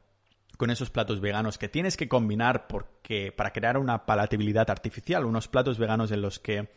con 0.57 0.71
esos 0.71 0.91
platos 0.91 1.21
veganos 1.21 1.59
que 1.59 1.69
tienes 1.69 1.97
que 1.97 2.09
combinar 2.09 2.67
porque 2.69 3.33
para 3.33 3.53
crear 3.53 3.79
una 3.79 4.07
palatabilidad 4.07 4.71
artificial, 4.71 5.25
unos 5.25 5.49
platos 5.49 5.79
veganos 5.79 6.13
en 6.13 6.23
los 6.23 6.39
que 6.39 6.71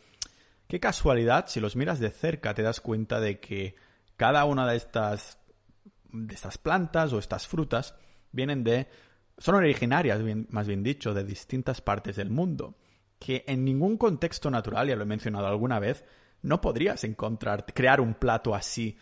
qué 0.66 0.80
casualidad, 0.80 1.46
si 1.46 1.60
los 1.60 1.76
miras 1.76 2.00
de 2.00 2.10
cerca 2.10 2.54
te 2.54 2.62
das 2.62 2.80
cuenta 2.80 3.20
de 3.20 3.38
que 3.38 3.76
cada 4.16 4.44
una 4.44 4.66
de 4.66 4.76
estas 4.76 5.38
de 6.12 6.34
estas 6.34 6.58
plantas 6.58 7.12
o 7.12 7.18
estas 7.18 7.46
frutas 7.46 7.94
vienen 8.32 8.64
de 8.64 8.88
son 9.38 9.54
originarias, 9.56 10.20
más 10.48 10.66
bien 10.66 10.82
dicho, 10.82 11.12
de 11.12 11.24
distintas 11.24 11.80
partes 11.82 12.16
del 12.16 12.30
mundo 12.30 12.76
que 13.18 13.44
en 13.46 13.64
ningún 13.64 13.96
contexto 13.96 14.50
natural, 14.50 14.88
ya 14.88 14.96
lo 14.96 15.02
he 15.02 15.06
mencionado 15.06 15.46
alguna 15.46 15.78
vez, 15.78 16.04
no 16.42 16.60
podrías 16.60 17.04
encontrar, 17.04 17.64
crear 17.66 18.00
un 18.00 18.14
plato 18.14 18.54
así 18.54 18.96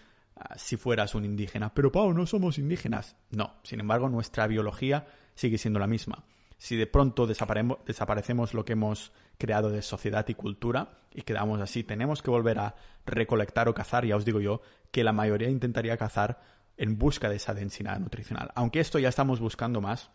si 0.57 0.77
fueras 0.77 1.15
un 1.15 1.25
indígena. 1.25 1.73
Pero 1.75 1.93
Pau, 1.93 2.13
no 2.13 2.27
somos 2.27 2.59
indígenas. 2.59 3.17
No, 3.31 3.55
sin 3.63 3.81
embargo, 3.81 4.09
nuestra 4.09 4.47
biología 4.47 5.07
sigue 5.35 5.59
siendo 5.59 5.79
la 5.79 5.87
misma. 5.87 6.25
Si 6.57 6.77
de 6.77 6.87
pronto 6.87 7.27
desaparecemos 7.27 8.55
lo 8.55 8.65
que 8.65 8.73
hemos 8.73 9.13
creado 9.39 9.71
de 9.71 9.83
sociedad 9.83 10.27
y 10.29 10.35
cultura 10.35 10.99
y 11.13 11.23
quedamos 11.23 11.61
así, 11.61 11.85
tenemos 11.85 12.23
que 12.23 12.31
volver 12.31 12.59
a 12.59 12.75
recolectar 13.07 13.69
o 13.69 13.75
cazar, 13.75 14.05
ya 14.05 14.17
os 14.17 14.25
digo 14.25 14.41
yo, 14.41 14.61
que 14.91 15.05
la 15.05 15.13
mayoría 15.13 15.49
intentaría 15.49 15.97
cazar 15.97 16.41
en 16.77 16.99
busca 16.99 17.29
de 17.29 17.37
esa 17.37 17.55
densidad 17.55 17.99
nutricional. 18.01 18.51
Aunque 18.55 18.81
esto 18.81 18.99
ya 18.99 19.09
estamos 19.09 19.41
buscando 19.41 19.81
más, 19.81 20.11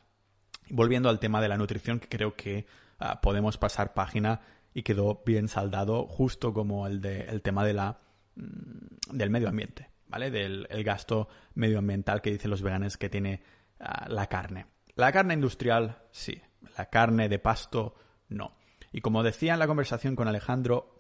volviendo 0.70 1.10
al 1.10 1.20
tema 1.20 1.42
de 1.42 1.48
la 1.48 1.58
nutrición, 1.58 2.00
que 2.00 2.10
creo 2.10 2.36
que 2.36 2.66
Ah, 3.00 3.22
podemos 3.22 3.58
pasar 3.58 3.94
página 3.94 4.42
y 4.74 4.84
quedó 4.84 5.24
bien 5.26 5.48
saldado, 5.48 6.06
justo 6.06 6.54
como 6.54 6.86
el, 6.86 7.00
de, 7.00 7.22
el 7.22 7.42
tema 7.42 7.64
de 7.64 7.74
la, 7.74 7.98
mm, 8.36 9.16
del 9.18 9.30
medio 9.30 9.48
ambiente, 9.48 9.90
¿vale? 10.08 10.30
Del 10.30 10.68
el 10.70 10.84
gasto 10.84 11.30
medioambiental 11.56 12.22
que 12.22 12.32
dicen 12.32 12.52
los 12.52 12.62
veganes 12.62 12.98
que 12.98 13.10
tiene 13.10 13.42
ah, 13.80 14.06
la 14.10 14.28
carne. 14.28 14.66
La 14.96 15.14
carne 15.14 15.34
industrial, 15.34 15.98
sí. 16.12 16.42
La 16.78 16.88
carne 16.88 17.30
de 17.30 17.40
pasto, 17.40 17.96
no. 18.28 18.58
Y 18.92 19.02
como 19.02 19.24
decía 19.24 19.54
en 19.54 19.60
la 19.60 19.68
conversación 19.68 20.16
con 20.16 20.28
Alejandro, 20.28 20.96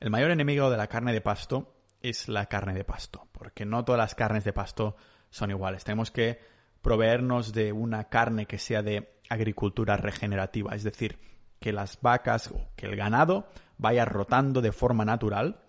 el 0.00 0.10
mayor 0.10 0.30
enemigo 0.30 0.70
de 0.70 0.76
la 0.76 0.88
carne 0.88 1.12
de 1.12 1.20
pasto 1.20 1.74
es 2.00 2.28
la 2.28 2.46
carne 2.46 2.74
de 2.74 2.84
pasto, 2.84 3.28
porque 3.32 3.64
no 3.64 3.84
todas 3.84 3.98
las 3.98 4.14
carnes 4.14 4.44
de 4.44 4.52
pasto 4.52 4.96
son 5.30 5.50
iguales. 5.50 5.84
Tenemos 5.84 6.10
que 6.10 6.40
proveernos 6.82 7.52
de 7.52 7.72
una 7.72 8.04
carne 8.08 8.46
que 8.46 8.58
sea 8.58 8.82
de 8.82 9.14
agricultura 9.28 9.96
regenerativa, 9.96 10.74
es 10.74 10.82
decir, 10.82 11.18
que 11.60 11.72
las 11.72 12.00
vacas 12.00 12.48
o 12.48 12.68
que 12.76 12.86
el 12.86 12.96
ganado 12.96 13.46
vaya 13.78 14.04
rotando 14.04 14.60
de 14.60 14.72
forma 14.72 15.04
natural 15.04 15.60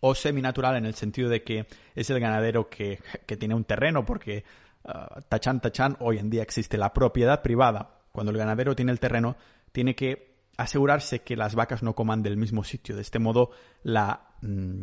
o 0.00 0.14
seminatural 0.14 0.76
en 0.76 0.84
el 0.84 0.94
sentido 0.94 1.30
de 1.30 1.42
que 1.42 1.66
es 1.94 2.10
el 2.10 2.20
ganadero 2.20 2.68
que, 2.68 3.00
tiene 3.38 3.54
un 3.54 3.64
terreno 3.64 4.04
porque 4.04 4.44
uh, 4.84 5.22
tachan 5.28 5.60
tachan 5.60 5.96
hoy 6.00 6.18
en 6.18 6.28
día 6.28 6.42
existe 6.42 6.76
la 6.76 6.92
propiedad 6.92 7.42
privada. 7.42 8.02
Cuando 8.12 8.30
el 8.30 8.38
ganadero 8.38 8.76
tiene 8.76 8.92
el 8.92 9.00
terreno 9.00 9.36
tiene 9.72 9.94
que 9.94 10.33
asegurarse 10.56 11.22
que 11.22 11.36
las 11.36 11.54
vacas 11.54 11.82
no 11.82 11.94
coman 11.94 12.22
del 12.22 12.36
mismo 12.36 12.64
sitio. 12.64 12.96
De 12.96 13.02
este 13.02 13.18
modo 13.18 13.50
la, 13.82 14.34
mm, 14.42 14.82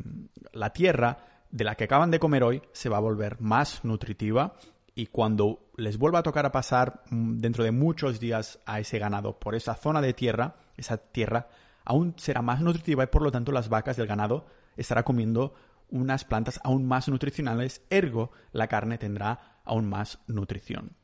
la 0.54 0.74
tierra 0.74 1.18
de 1.50 1.64
la 1.64 1.76
que 1.76 1.86
acaban 1.86 2.12
de 2.12 2.20
comer 2.20 2.44
hoy 2.44 2.62
se 2.72 2.90
va 2.90 2.98
a 2.98 3.02
volver 3.02 3.40
más 3.42 3.84
nutritiva 3.84 4.56
y 4.96 5.08
cuando 5.08 5.72
les 5.78 5.98
vuelva 5.98 6.20
a 6.20 6.24
tocar 6.24 6.46
a 6.46 6.52
pasar 6.52 7.04
mm, 7.10 7.38
dentro 7.40 7.64
de 7.64 7.72
muchos 7.72 8.20
días 8.20 8.60
a 8.66 8.80
ese 8.80 9.00
ganado 9.00 9.40
por 9.40 9.56
esa 9.56 9.76
zona 9.76 10.02
de 10.02 10.14
tierra, 10.14 10.56
esa 10.78 10.98
tierra 10.98 11.50
aún 11.86 12.14
será 12.18 12.42
más 12.42 12.62
nutritiva 12.62 13.04
y 13.04 13.08
por 13.08 13.22
lo 13.22 13.32
tanto 13.32 13.52
las 13.52 13.70
vacas 13.70 13.98
del 13.98 14.08
ganado 14.08 14.46
estará 14.78 15.04
comiendo 15.04 15.54
unas 15.90 16.24
plantas 16.24 16.60
aún 16.64 16.88
más 16.88 17.10
nutricionales, 17.10 17.82
ergo 17.90 18.32
la 18.54 18.68
carne 18.68 18.98
tendrá 18.98 19.62
aún 19.66 19.90
más 19.90 20.20
nutrición. 20.28 20.96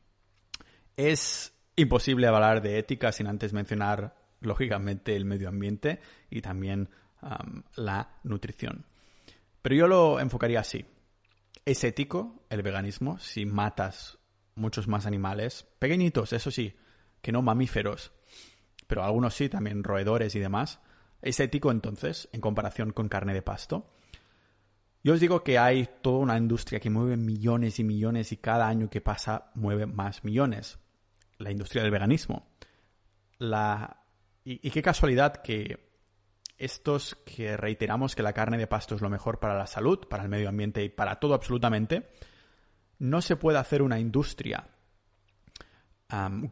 Es 0.96 1.52
imposible 1.76 2.26
hablar 2.26 2.62
de 2.62 2.78
ética 2.78 3.12
sin 3.12 3.26
antes 3.26 3.52
mencionar, 3.52 4.16
lógicamente, 4.40 5.16
el 5.16 5.24
medio 5.24 5.48
ambiente 5.48 6.00
y 6.30 6.40
también 6.40 6.88
la 7.76 8.18
nutrición. 8.22 8.86
Pero 9.62 9.74
yo 9.74 9.86
lo 9.88 10.20
enfocaría 10.20 10.60
así. 10.60 10.86
Es 11.64 11.84
ético 11.84 12.44
el 12.48 12.62
veganismo 12.62 13.18
si 13.18 13.44
matas 13.44 14.18
muchos 14.54 14.88
más 14.88 15.06
animales, 15.06 15.66
pequeñitos, 15.78 16.32
eso 16.32 16.50
sí, 16.50 16.74
que 17.22 17.32
no 17.32 17.42
mamíferos, 17.42 18.12
pero 18.86 19.04
algunos 19.04 19.34
sí, 19.34 19.48
también 19.48 19.84
roedores 19.84 20.34
y 20.34 20.40
demás. 20.40 20.80
¿Es 21.22 21.40
ético 21.40 21.70
entonces 21.70 22.28
en 22.32 22.40
comparación 22.40 22.92
con 22.92 23.08
carne 23.08 23.34
de 23.34 23.42
pasto? 23.42 23.90
Yo 25.02 25.14
os 25.14 25.20
digo 25.20 25.44
que 25.44 25.58
hay 25.58 25.88
toda 26.02 26.18
una 26.18 26.36
industria 26.36 26.80
que 26.80 26.90
mueve 26.90 27.16
millones 27.16 27.78
y 27.78 27.84
millones 27.84 28.32
y 28.32 28.36
cada 28.36 28.68
año 28.68 28.90
que 28.90 29.00
pasa 29.00 29.50
mueve 29.54 29.86
más 29.86 30.24
millones. 30.24 30.78
La 31.38 31.50
industria 31.50 31.82
del 31.82 31.92
veganismo. 31.92 32.48
La... 33.38 34.04
y 34.50 34.70
qué 34.70 34.82
casualidad 34.82 35.42
que 35.42 35.88
estos 36.58 37.16
que 37.24 37.56
reiteramos 37.56 38.16
que 38.16 38.22
la 38.22 38.32
carne 38.32 38.58
de 38.58 38.66
pasto 38.66 38.94
es 38.94 39.00
lo 39.00 39.08
mejor 39.08 39.38
para 39.38 39.56
la 39.56 39.66
salud, 39.66 40.08
para 40.08 40.24
el 40.24 40.28
medio 40.28 40.48
ambiente 40.48 40.82
y 40.82 40.88
para 40.88 41.20
todo 41.20 41.34
absolutamente, 41.34 42.08
no 42.98 43.22
se 43.22 43.36
puede 43.36 43.58
hacer 43.58 43.82
una 43.82 44.00
industria 44.00 44.66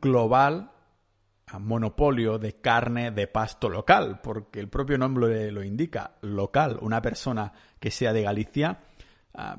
global, 0.00 0.70
monopolio 1.58 2.38
de 2.38 2.60
carne 2.60 3.10
de 3.10 3.26
pasto 3.26 3.68
local, 3.68 4.20
porque 4.22 4.60
el 4.60 4.68
propio 4.68 4.98
nombre 4.98 5.50
lo 5.50 5.64
indica, 5.64 6.16
local. 6.20 6.78
Una 6.82 7.00
persona 7.02 7.52
que 7.80 7.90
sea 7.90 8.12
de 8.12 8.22
Galicia 8.22 8.80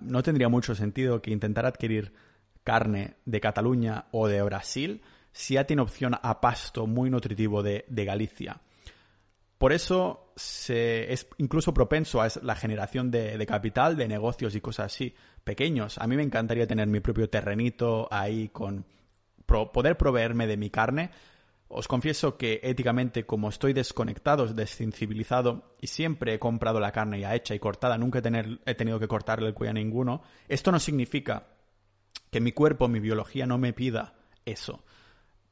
no 0.02 0.24
tendría 0.24 0.48
mucho 0.48 0.76
sentido 0.76 1.22
que 1.22 1.32
intentara 1.32 1.70
adquirir 1.70 2.14
carne 2.64 3.18
de 3.26 3.42
Cataluña 3.42 4.06
o 4.12 4.28
de 4.28 4.42
Brasil 4.44 5.02
si 5.38 5.54
ya 5.54 5.66
tiene 5.66 5.84
opción 5.84 6.16
a 6.20 6.42
pasto 6.42 6.88
muy 6.88 7.12
nutritivo 7.12 7.62
de, 7.62 7.86
Galicia. 7.88 8.60
Por 9.60 9.72
eso 9.72 10.32
se, 10.36 11.14
es 11.14 11.28
incluso 11.38 11.76
propenso 11.76 12.24
a 12.24 12.28
la 12.42 12.56
generación 12.56 13.12
de, 13.12 13.46
capital, 13.46 13.96
de 13.96 14.08
negocios 14.08 14.56
y 14.56 14.62
cosas 14.62 14.88
así 14.88 15.14
pequeños. 15.44 16.00
A 16.00 16.08
mí 16.08 16.16
me 16.16 16.24
encantaría 16.24 16.66
tener 16.66 16.88
mi 16.88 17.02
propio 17.02 17.30
terrenito 17.30 18.08
ahí 18.10 18.50
con 18.50 18.84
poder 19.46 19.96
proveerme 19.96 20.48
de 20.48 20.58
mi 20.58 20.72
carne. 20.72 21.12
Os 21.68 21.88
confieso 21.88 22.36
que 22.36 22.60
éticamente, 22.64 23.28
como 23.28 23.50
estoy 23.50 23.74
desconectado, 23.74 24.48
desensibilizado 24.48 25.76
y 25.80 25.86
siempre 25.86 26.34
he 26.34 26.40
comprado 26.40 26.80
la 26.80 26.92
carne 26.92 27.20
ya 27.20 27.36
hecha 27.36 27.54
y 27.54 27.60
cortada, 27.60 27.96
nunca 28.00 28.24
he 28.66 28.74
tenido 28.74 29.00
que 29.00 29.08
cortarle 29.08 29.50
el 29.50 29.54
cuello 29.54 29.70
a 29.70 29.76
ninguno, 29.76 30.24
esto 30.48 30.72
no 30.72 30.80
significa 30.80 31.46
que 32.32 32.42
mi 32.42 32.54
cuerpo, 32.54 32.88
mi 32.88 33.00
biología 33.00 33.46
no 33.46 33.60
me 33.60 33.72
pida 33.72 34.16
eso. 34.44 34.84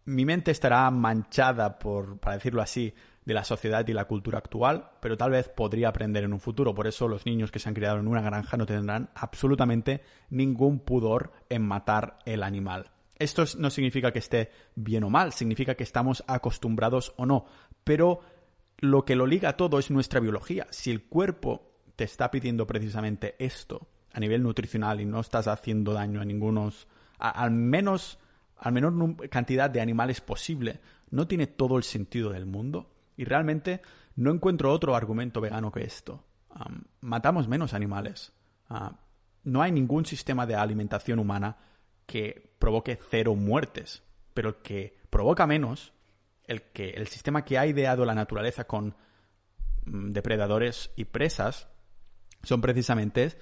Mi 0.06 0.26
mente 0.26 0.52
estará 0.52 0.90
manchada, 0.92 1.80
por, 1.80 2.20
para 2.20 2.36
decirlo 2.36 2.62
así, 2.62 2.94
de 3.26 3.34
la 3.34 3.44
sociedad 3.44 3.88
y 3.88 3.94
la 3.94 4.06
cultura 4.06 4.38
actual, 4.38 4.92
pero 5.00 5.18
tal 5.18 5.32
vez 5.32 5.50
podría 5.50 5.90
aprender 5.90 6.24
en 6.24 6.34
un 6.34 6.40
futuro. 6.40 6.76
Por 6.76 6.86
eso 6.88 7.08
los 7.08 7.26
niños 7.26 7.52
que 7.52 7.60
se 7.60 7.68
han 7.68 7.76
criado 7.76 8.00
en 8.00 8.08
una 8.08 8.22
granja 8.22 8.56
no 8.56 8.68
tendrán 8.68 9.10
absolutamente 9.16 10.02
ningún 10.30 10.80
pudor 10.80 11.32
en 11.50 11.64
matar 11.64 12.20
el 12.26 12.44
animal. 12.44 12.92
Esto 13.18 13.46
no 13.58 13.70
significa 13.70 14.12
que 14.12 14.20
esté 14.20 14.52
bien 14.76 15.04
o 15.06 15.10
mal, 15.10 15.32
significa 15.32 15.76
que 15.76 15.84
estamos 15.84 16.24
acostumbrados 16.28 17.14
o 17.18 17.26
no, 17.26 17.46
pero 17.84 18.20
lo 18.78 19.06
que 19.06 19.16
lo 19.16 19.26
liga 19.26 19.58
todo 19.58 19.80
es 19.80 19.90
nuestra 19.90 20.20
biología. 20.20 20.68
Si 20.70 20.92
el 20.92 21.06
cuerpo 21.06 21.72
te 21.96 22.04
está 22.04 22.30
pidiendo 22.30 22.68
precisamente 22.68 23.36
esto, 23.40 23.88
a 24.14 24.20
nivel 24.20 24.44
nutricional 24.44 25.02
y 25.02 25.06
no 25.06 25.20
estás 25.20 25.48
haciendo 25.48 25.94
daño 25.94 26.22
a 26.22 26.26
ningunos, 26.26 26.88
al 27.18 27.52
menos, 27.52 28.20
al 28.58 28.74
menor 28.74 29.30
cantidad 29.30 29.70
de 29.70 29.82
animales 29.82 30.22
posible, 30.22 30.80
no 31.10 31.28
tiene 31.28 31.48
todo 31.48 31.78
el 31.78 31.84
sentido 31.84 32.32
del 32.32 32.46
mundo. 32.46 32.92
Y 33.18 33.26
realmente 33.26 33.82
no 34.16 34.32
encuentro 34.32 34.72
otro 34.72 34.96
argumento 34.96 35.42
vegano 35.42 35.72
que 35.72 35.84
esto. 35.84 36.24
matamos 37.02 37.48
menos 37.48 37.74
animales. 37.74 38.34
Ah, 38.70 38.98
no 39.44 39.62
hay 39.62 39.72
ningún 39.72 40.06
sistema 40.06 40.46
de 40.46 40.56
alimentación 40.56 41.20
humana 41.20 41.58
que 42.06 42.54
provoque 42.60 43.00
cero 43.10 43.36
muertes, 43.36 44.04
pero 44.34 44.50
el 44.50 44.56
que 44.56 44.98
provoca 45.10 45.46
menos, 45.48 45.94
el 46.46 46.64
que 46.64 46.92
el 46.92 47.08
sistema 47.08 47.44
que 47.44 47.58
ha 47.58 47.66
ideado 47.66 48.06
la 48.06 48.16
naturaleza 48.16 48.66
con 48.66 48.96
mm, 49.86 50.12
depredadores 50.12 50.92
y 50.96 51.06
presas, 51.06 51.68
son 52.44 52.62
precisamente 52.62 53.38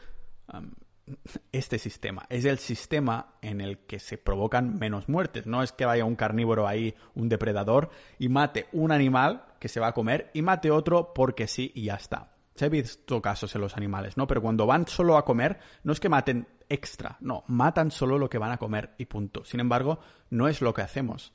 este 1.51 1.79
sistema. 1.79 2.25
Es 2.29 2.45
el 2.45 2.59
sistema 2.59 3.35
en 3.41 3.61
el 3.61 3.79
que 3.79 3.99
se 3.99 4.17
provocan 4.17 4.77
menos 4.79 5.09
muertes. 5.09 5.45
No 5.45 5.63
es 5.63 5.71
que 5.71 5.85
vaya 5.85 6.05
un 6.05 6.15
carnívoro 6.15 6.67
ahí, 6.67 6.95
un 7.15 7.29
depredador, 7.29 7.89
y 8.19 8.29
mate 8.29 8.67
un 8.71 8.91
animal 8.91 9.43
que 9.59 9.67
se 9.67 9.79
va 9.79 9.87
a 9.87 9.93
comer 9.93 10.31
y 10.33 10.41
mate 10.41 10.71
otro 10.71 11.13
porque 11.13 11.47
sí 11.47 11.71
y 11.75 11.83
ya 11.83 11.95
está. 11.95 12.31
Se 12.55 12.65
ha 12.65 12.69
visto 12.69 13.21
casos 13.21 13.53
en 13.55 13.61
los 13.61 13.75
animales, 13.75 14.15
¿no? 14.15 14.27
Pero 14.27 14.41
cuando 14.41 14.65
van 14.65 14.87
solo 14.87 15.17
a 15.17 15.25
comer, 15.25 15.59
no 15.83 15.91
es 15.91 15.99
que 15.99 16.09
maten 16.09 16.47
extra, 16.69 17.17
no, 17.19 17.43
matan 17.47 17.91
solo 17.91 18.17
lo 18.17 18.29
que 18.29 18.37
van 18.37 18.51
a 18.51 18.57
comer 18.57 18.93
y 18.97 19.05
punto. 19.05 19.43
Sin 19.43 19.59
embargo, 19.59 19.99
no 20.29 20.47
es 20.47 20.61
lo 20.61 20.73
que 20.73 20.81
hacemos 20.81 21.33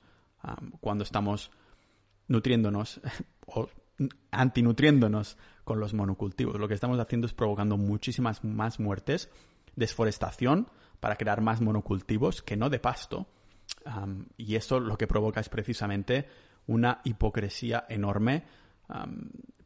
cuando 0.81 1.05
estamos 1.05 1.51
nutriéndonos 2.29 3.01
o 3.47 3.69
antinutriéndonos 4.31 5.37
con 5.65 5.81
los 5.81 5.93
monocultivos. 5.93 6.59
Lo 6.59 6.69
que 6.69 6.75
estamos 6.75 6.99
haciendo 6.99 7.27
es 7.27 7.35
provocando 7.35 7.77
muchísimas 7.77 8.45
más 8.45 8.79
muertes, 8.79 9.31
desforestación 9.79 10.69
para 11.01 11.17
crear 11.17 11.41
más 11.41 11.61
monocultivos 11.61 12.43
que 12.43 12.57
no 12.57 12.69
de 12.69 12.81
pasto. 12.81 13.27
y 14.37 14.57
eso 14.57 14.81
lo 14.81 14.97
que 14.97 15.07
provoca 15.07 15.41
es 15.41 15.49
precisamente 15.49 16.27
una 16.67 17.01
hipocresía 17.05 17.85
enorme. 17.89 18.45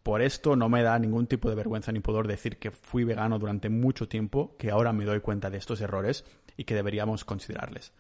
por 0.03 0.21
esto 0.21 0.57
no 0.57 0.69
me 0.69 0.83
da 0.83 0.99
ningún 0.99 1.29
tipo 1.29 1.49
de 1.49 1.55
vergüenza 1.55 1.93
ni 1.93 2.01
poder 2.01 2.27
decir 2.27 2.59
que 2.59 2.73
fui 2.73 3.05
vegano 3.05 3.39
durante 3.39 3.69
mucho 3.69 4.09
tiempo, 4.09 4.57
que 4.59 4.71
ahora 4.71 4.93
me 4.93 5.05
doy 5.05 5.21
cuenta 5.21 5.49
de 5.49 5.59
estos 5.59 5.81
errores 5.81 6.25
y 6.57 6.65
que 6.65 6.75
deberíamos 6.75 7.25
considerarles. 7.25 7.93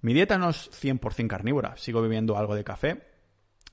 Mi 0.00 0.14
dieta 0.14 0.38
no 0.38 0.50
es 0.50 0.70
100% 0.70 1.28
carnívora, 1.28 1.76
sigo 1.76 2.00
bebiendo 2.00 2.38
algo 2.38 2.54
de 2.54 2.64
café, 2.64 3.02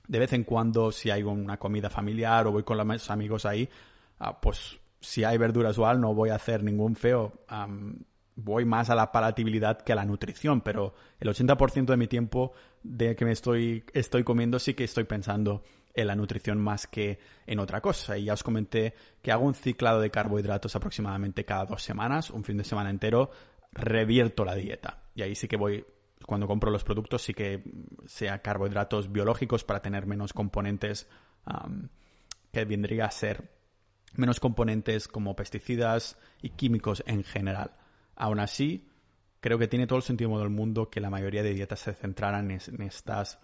de 0.06 0.18
vez 0.18 0.32
en 0.32 0.44
cuando, 0.44 0.92
si 0.92 1.10
hay 1.10 1.22
una 1.22 1.58
comida 1.58 1.88
familiar 1.88 2.46
o 2.46 2.52
voy 2.52 2.62
con 2.62 2.76
los 2.76 3.10
amigos 3.10 3.46
ahí, 3.46 3.68
ah, 4.18 4.38
pues 4.40 4.78
si 5.02 5.24
hay 5.24 5.36
verduras 5.36 5.76
o 5.78 5.86
algo, 5.86 6.00
no 6.00 6.14
voy 6.14 6.30
a 6.30 6.36
hacer 6.36 6.62
ningún 6.62 6.96
feo. 6.96 7.32
voy 8.34 8.64
más 8.64 8.88
a 8.88 8.94
la 8.94 9.12
palatabilidad 9.12 9.82
que 9.82 9.92
a 9.92 9.96
la 9.96 10.06
nutrición, 10.06 10.62
pero 10.62 10.94
el 11.20 11.28
80% 11.28 11.86
de 11.86 11.96
mi 11.96 12.06
tiempo 12.06 12.52
de 12.82 13.14
que 13.14 13.24
me 13.24 13.32
estoy, 13.32 13.84
estoy 13.92 14.24
comiendo 14.24 14.58
sí 14.58 14.74
que 14.74 14.84
estoy 14.84 15.04
pensando 15.04 15.62
en 15.94 16.06
la 16.06 16.16
nutrición 16.16 16.58
más 16.58 16.86
que 16.86 17.18
en 17.46 17.58
otra 17.58 17.80
cosa. 17.80 18.16
Y 18.16 18.24
ya 18.24 18.32
os 18.32 18.42
comenté 18.42 18.94
que 19.20 19.32
hago 19.32 19.44
un 19.44 19.54
ciclado 19.54 20.00
de 20.00 20.10
carbohidratos 20.10 20.74
aproximadamente 20.76 21.44
cada 21.44 21.66
dos 21.66 21.82
semanas, 21.82 22.30
un 22.30 22.44
fin 22.44 22.56
de 22.56 22.64
semana 22.64 22.88
entero, 22.88 23.30
revierto 23.72 24.44
la 24.44 24.54
dieta. 24.54 25.02
Y 25.14 25.22
ahí 25.22 25.34
sí 25.34 25.48
que 25.48 25.56
voy 25.56 25.84
cuando 26.24 26.46
compro 26.46 26.70
los 26.70 26.84
productos 26.84 27.22
sí 27.22 27.34
que 27.34 27.62
sea 28.06 28.40
carbohidratos 28.40 29.10
biológicos 29.10 29.64
para 29.64 29.82
tener 29.82 30.06
menos 30.06 30.32
componentes 30.32 31.08
que 32.52 32.64
vendría 32.64 33.06
a 33.06 33.10
ser 33.10 33.50
menos 34.14 34.40
componentes 34.40 35.08
como 35.08 35.36
pesticidas 35.36 36.18
y 36.40 36.50
químicos 36.50 37.02
en 37.06 37.24
general. 37.24 37.72
Aún 38.14 38.40
así, 38.40 38.88
creo 39.40 39.58
que 39.58 39.68
tiene 39.68 39.86
todo 39.86 39.98
el 39.98 40.02
sentido 40.02 40.38
del 40.38 40.50
mundo 40.50 40.90
que 40.90 41.00
la 41.00 41.10
mayoría 41.10 41.42
de 41.42 41.54
dietas 41.54 41.80
se 41.80 41.94
centraran 41.94 42.50
en, 42.50 42.82
estas 42.82 43.38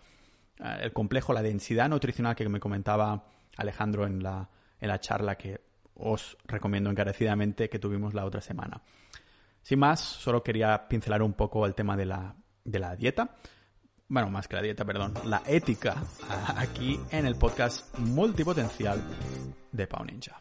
eh, 0.58 0.78
el 0.82 0.92
complejo, 0.92 1.32
la 1.32 1.42
densidad 1.42 1.88
nutricional 1.88 2.36
que 2.36 2.48
me 2.48 2.60
comentaba 2.60 3.26
Alejandro 3.56 4.06
en 4.06 4.22
la, 4.22 4.48
en 4.80 4.88
la 4.88 5.00
charla 5.00 5.36
que 5.36 5.60
os 5.94 6.36
recomiendo 6.44 6.90
encarecidamente 6.90 7.68
que 7.68 7.78
tuvimos 7.78 8.14
la 8.14 8.24
otra 8.24 8.40
semana. 8.40 8.82
Sin 9.62 9.80
más, 9.80 10.00
solo 10.00 10.42
quería 10.42 10.88
pincelar 10.88 11.22
un 11.22 11.32
poco 11.32 11.66
el 11.66 11.74
tema 11.74 11.96
de 11.96 12.06
la 12.06 12.36
de 12.68 12.78
la 12.78 12.96
dieta. 12.96 13.36
Bueno, 14.10 14.30
más 14.30 14.48
que 14.48 14.56
la 14.56 14.62
dieta, 14.62 14.86
perdón, 14.86 15.12
la 15.24 15.42
ética 15.46 16.02
aquí 16.56 16.98
en 17.10 17.26
el 17.26 17.36
podcast 17.36 17.94
multipotencial 17.98 19.02
de 19.70 19.86
Pau 19.86 20.02
Ninja. 20.04 20.38